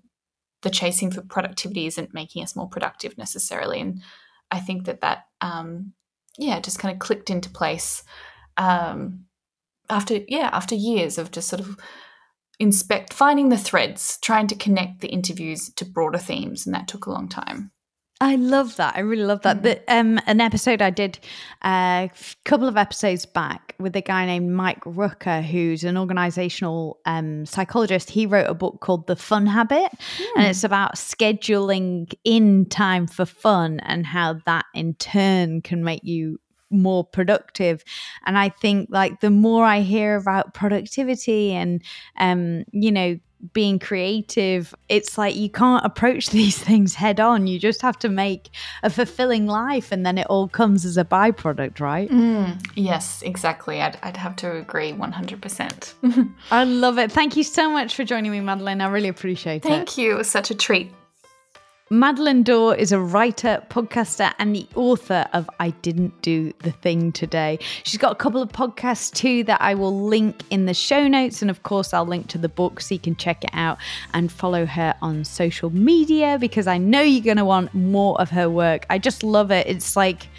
the 0.63 0.69
chasing 0.69 1.11
for 1.11 1.21
productivity 1.21 1.85
isn't 1.85 2.13
making 2.13 2.43
us 2.43 2.55
more 2.55 2.67
productive 2.67 3.17
necessarily. 3.17 3.79
And 3.79 4.01
I 4.49 4.59
think 4.59 4.85
that 4.85 5.01
that, 5.01 5.25
um, 5.41 5.93
yeah, 6.37 6.59
just 6.59 6.79
kind 6.79 6.93
of 6.93 6.99
clicked 6.99 7.29
into 7.29 7.49
place 7.49 8.03
um, 8.57 9.25
after, 9.89 10.19
yeah, 10.27 10.49
after 10.51 10.75
years 10.75 11.17
of 11.17 11.31
just 11.31 11.47
sort 11.47 11.59
of 11.59 11.77
inspect, 12.59 13.13
finding 13.13 13.49
the 13.49 13.57
threads, 13.57 14.17
trying 14.21 14.47
to 14.47 14.55
connect 14.55 15.01
the 15.01 15.09
interviews 15.09 15.71
to 15.75 15.85
broader 15.85 16.17
themes. 16.17 16.65
And 16.65 16.73
that 16.73 16.87
took 16.87 17.05
a 17.05 17.11
long 17.11 17.29
time. 17.29 17.71
I 18.23 18.35
love 18.35 18.77
that. 18.77 18.95
I 18.95 19.01
really 19.01 19.25
love 19.25 19.41
that. 19.41 19.61
Mm. 19.61 19.81
um, 19.89 20.19
an 20.27 20.39
episode 20.39 20.81
I 20.81 20.91
did 20.91 21.19
a 21.61 21.67
uh, 21.67 22.07
couple 22.45 22.69
of 22.69 22.77
episodes 22.77 23.25
back 23.25 23.75
with 23.79 23.97
a 23.97 24.01
guy 24.01 24.25
named 24.25 24.49
Mike 24.49 24.81
Rucker, 24.85 25.41
who's 25.41 25.83
an 25.83 25.97
organizational 25.97 27.01
um, 27.05 27.45
psychologist. 27.45 28.09
He 28.09 28.25
wrote 28.25 28.49
a 28.49 28.53
book 28.53 28.79
called 28.79 29.07
The 29.07 29.17
Fun 29.17 29.45
Habit, 29.45 29.91
mm. 29.91 30.25
and 30.37 30.47
it's 30.47 30.63
about 30.63 30.95
scheduling 30.95 32.13
in 32.23 32.65
time 32.67 33.07
for 33.07 33.25
fun 33.25 33.81
and 33.81 34.05
how 34.05 34.35
that 34.45 34.65
in 34.73 34.93
turn 34.93 35.61
can 35.61 35.83
make 35.83 36.05
you 36.05 36.39
more 36.71 37.03
productive 37.03 37.83
and 38.25 38.35
i 38.35 38.49
think 38.49 38.89
like 38.89 39.19
the 39.19 39.29
more 39.29 39.63
i 39.63 39.81
hear 39.81 40.15
about 40.15 40.55
productivity 40.55 41.51
and 41.51 41.83
um 42.17 42.63
you 42.71 42.91
know 42.91 43.15
being 43.51 43.79
creative, 43.79 44.73
it's 44.87 45.17
like 45.17 45.35
you 45.35 45.49
can't 45.49 45.85
approach 45.85 46.29
these 46.29 46.57
things 46.57 46.95
head 46.95 47.19
on. 47.19 47.47
You 47.47 47.59
just 47.59 47.81
have 47.81 47.99
to 47.99 48.09
make 48.09 48.49
a 48.83 48.89
fulfilling 48.89 49.47
life 49.47 49.91
and 49.91 50.05
then 50.05 50.17
it 50.17 50.27
all 50.27 50.47
comes 50.47 50.85
as 50.85 50.97
a 50.97 51.03
byproduct, 51.03 51.79
right? 51.79 52.09
Mm, 52.09 52.65
yes, 52.75 53.21
exactly. 53.21 53.81
I'd, 53.81 53.97
I'd 54.03 54.17
have 54.17 54.35
to 54.37 54.57
agree 54.57 54.93
100%. 54.93 56.31
I 56.51 56.63
love 56.63 56.97
it. 56.97 57.11
Thank 57.11 57.35
you 57.35 57.43
so 57.43 57.69
much 57.69 57.95
for 57.95 58.03
joining 58.03 58.31
me, 58.31 58.39
Madeleine. 58.39 58.81
I 58.81 58.87
really 58.87 59.09
appreciate 59.09 59.63
Thank 59.63 59.73
it. 59.73 59.75
Thank 59.75 59.97
you. 59.97 60.13
It 60.13 60.17
was 60.17 60.29
such 60.29 60.51
a 60.51 60.55
treat. 60.55 60.91
Madeleine 61.93 62.41
Dore 62.41 62.73
is 62.73 62.91
a 62.91 62.99
writer, 62.99 63.63
podcaster, 63.69 64.33
and 64.39 64.55
the 64.55 64.65
author 64.73 65.27
of 65.31 65.47
I 65.59 65.69
Didn't 65.69 66.23
Do 66.23 66.51
the 66.63 66.71
Thing 66.71 67.11
Today. 67.11 67.59
She's 67.83 67.99
got 67.99 68.11
a 68.11 68.15
couple 68.15 68.41
of 68.41 68.49
podcasts 68.49 69.13
too 69.13 69.43
that 69.43 69.61
I 69.61 69.75
will 69.75 70.03
link 70.03 70.41
in 70.49 70.65
the 70.65 70.73
show 70.73 71.07
notes. 71.07 71.43
And 71.43 71.51
of 71.51 71.61
course, 71.61 71.93
I'll 71.93 72.07
link 72.07 72.29
to 72.29 72.39
the 72.39 72.49
book 72.49 72.81
so 72.81 72.95
you 72.95 72.99
can 72.99 73.15
check 73.15 73.43
it 73.43 73.51
out 73.53 73.77
and 74.11 74.31
follow 74.31 74.65
her 74.65 74.95
on 75.03 75.23
social 75.23 75.69
media 75.69 76.39
because 76.39 76.65
I 76.65 76.79
know 76.79 77.01
you're 77.01 77.23
going 77.23 77.37
to 77.37 77.45
want 77.45 77.75
more 77.75 78.19
of 78.19 78.31
her 78.31 78.49
work. 78.49 78.87
I 78.89 78.97
just 78.97 79.21
love 79.21 79.51
it. 79.51 79.67
It's 79.67 79.95
like, 79.95 80.29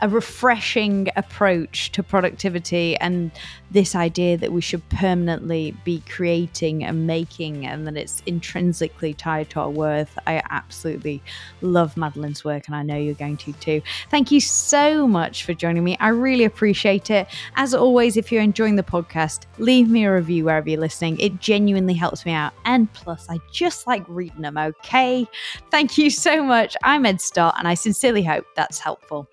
a 0.00 0.08
refreshing 0.08 1.08
approach 1.16 1.92
to 1.92 2.02
productivity 2.02 2.96
and 2.96 3.30
this 3.70 3.94
idea 3.94 4.36
that 4.36 4.52
we 4.52 4.60
should 4.60 4.86
permanently 4.88 5.76
be 5.84 6.02
creating 6.08 6.84
and 6.84 7.06
making 7.06 7.66
and 7.66 7.86
that 7.86 7.96
it's 7.96 8.22
intrinsically 8.26 9.12
tied 9.12 9.50
to 9.50 9.60
our 9.60 9.70
worth. 9.70 10.18
I 10.26 10.42
absolutely 10.50 11.22
love 11.60 11.94
Madeleine's 11.96 12.44
work 12.44 12.66
and 12.66 12.76
I 12.76 12.82
know 12.82 12.96
you're 12.96 13.14
going 13.14 13.36
to 13.38 13.52
too. 13.54 13.82
Thank 14.10 14.30
you 14.30 14.40
so 14.40 15.06
much 15.06 15.44
for 15.44 15.54
joining 15.54 15.84
me. 15.84 15.96
I 16.00 16.08
really 16.08 16.44
appreciate 16.44 17.10
it. 17.10 17.26
As 17.56 17.74
always, 17.74 18.16
if 18.16 18.32
you're 18.32 18.42
enjoying 18.42 18.76
the 18.76 18.82
podcast, 18.82 19.42
leave 19.58 19.90
me 19.90 20.04
a 20.04 20.14
review 20.14 20.44
wherever 20.44 20.68
you're 20.68 20.80
listening. 20.80 21.18
It 21.20 21.40
genuinely 21.40 21.94
helps 21.94 22.24
me 22.24 22.32
out. 22.32 22.54
And 22.64 22.92
plus, 22.92 23.26
I 23.28 23.38
just 23.52 23.86
like 23.86 24.04
reading 24.08 24.42
them, 24.42 24.56
okay? 24.56 25.26
Thank 25.70 25.98
you 25.98 26.10
so 26.10 26.42
much. 26.42 26.76
I'm 26.82 27.04
Ed 27.04 27.20
Stott 27.20 27.54
and 27.58 27.68
I 27.68 27.74
sincerely 27.74 28.22
hope 28.22 28.46
that's 28.54 28.78
helpful. 28.78 29.28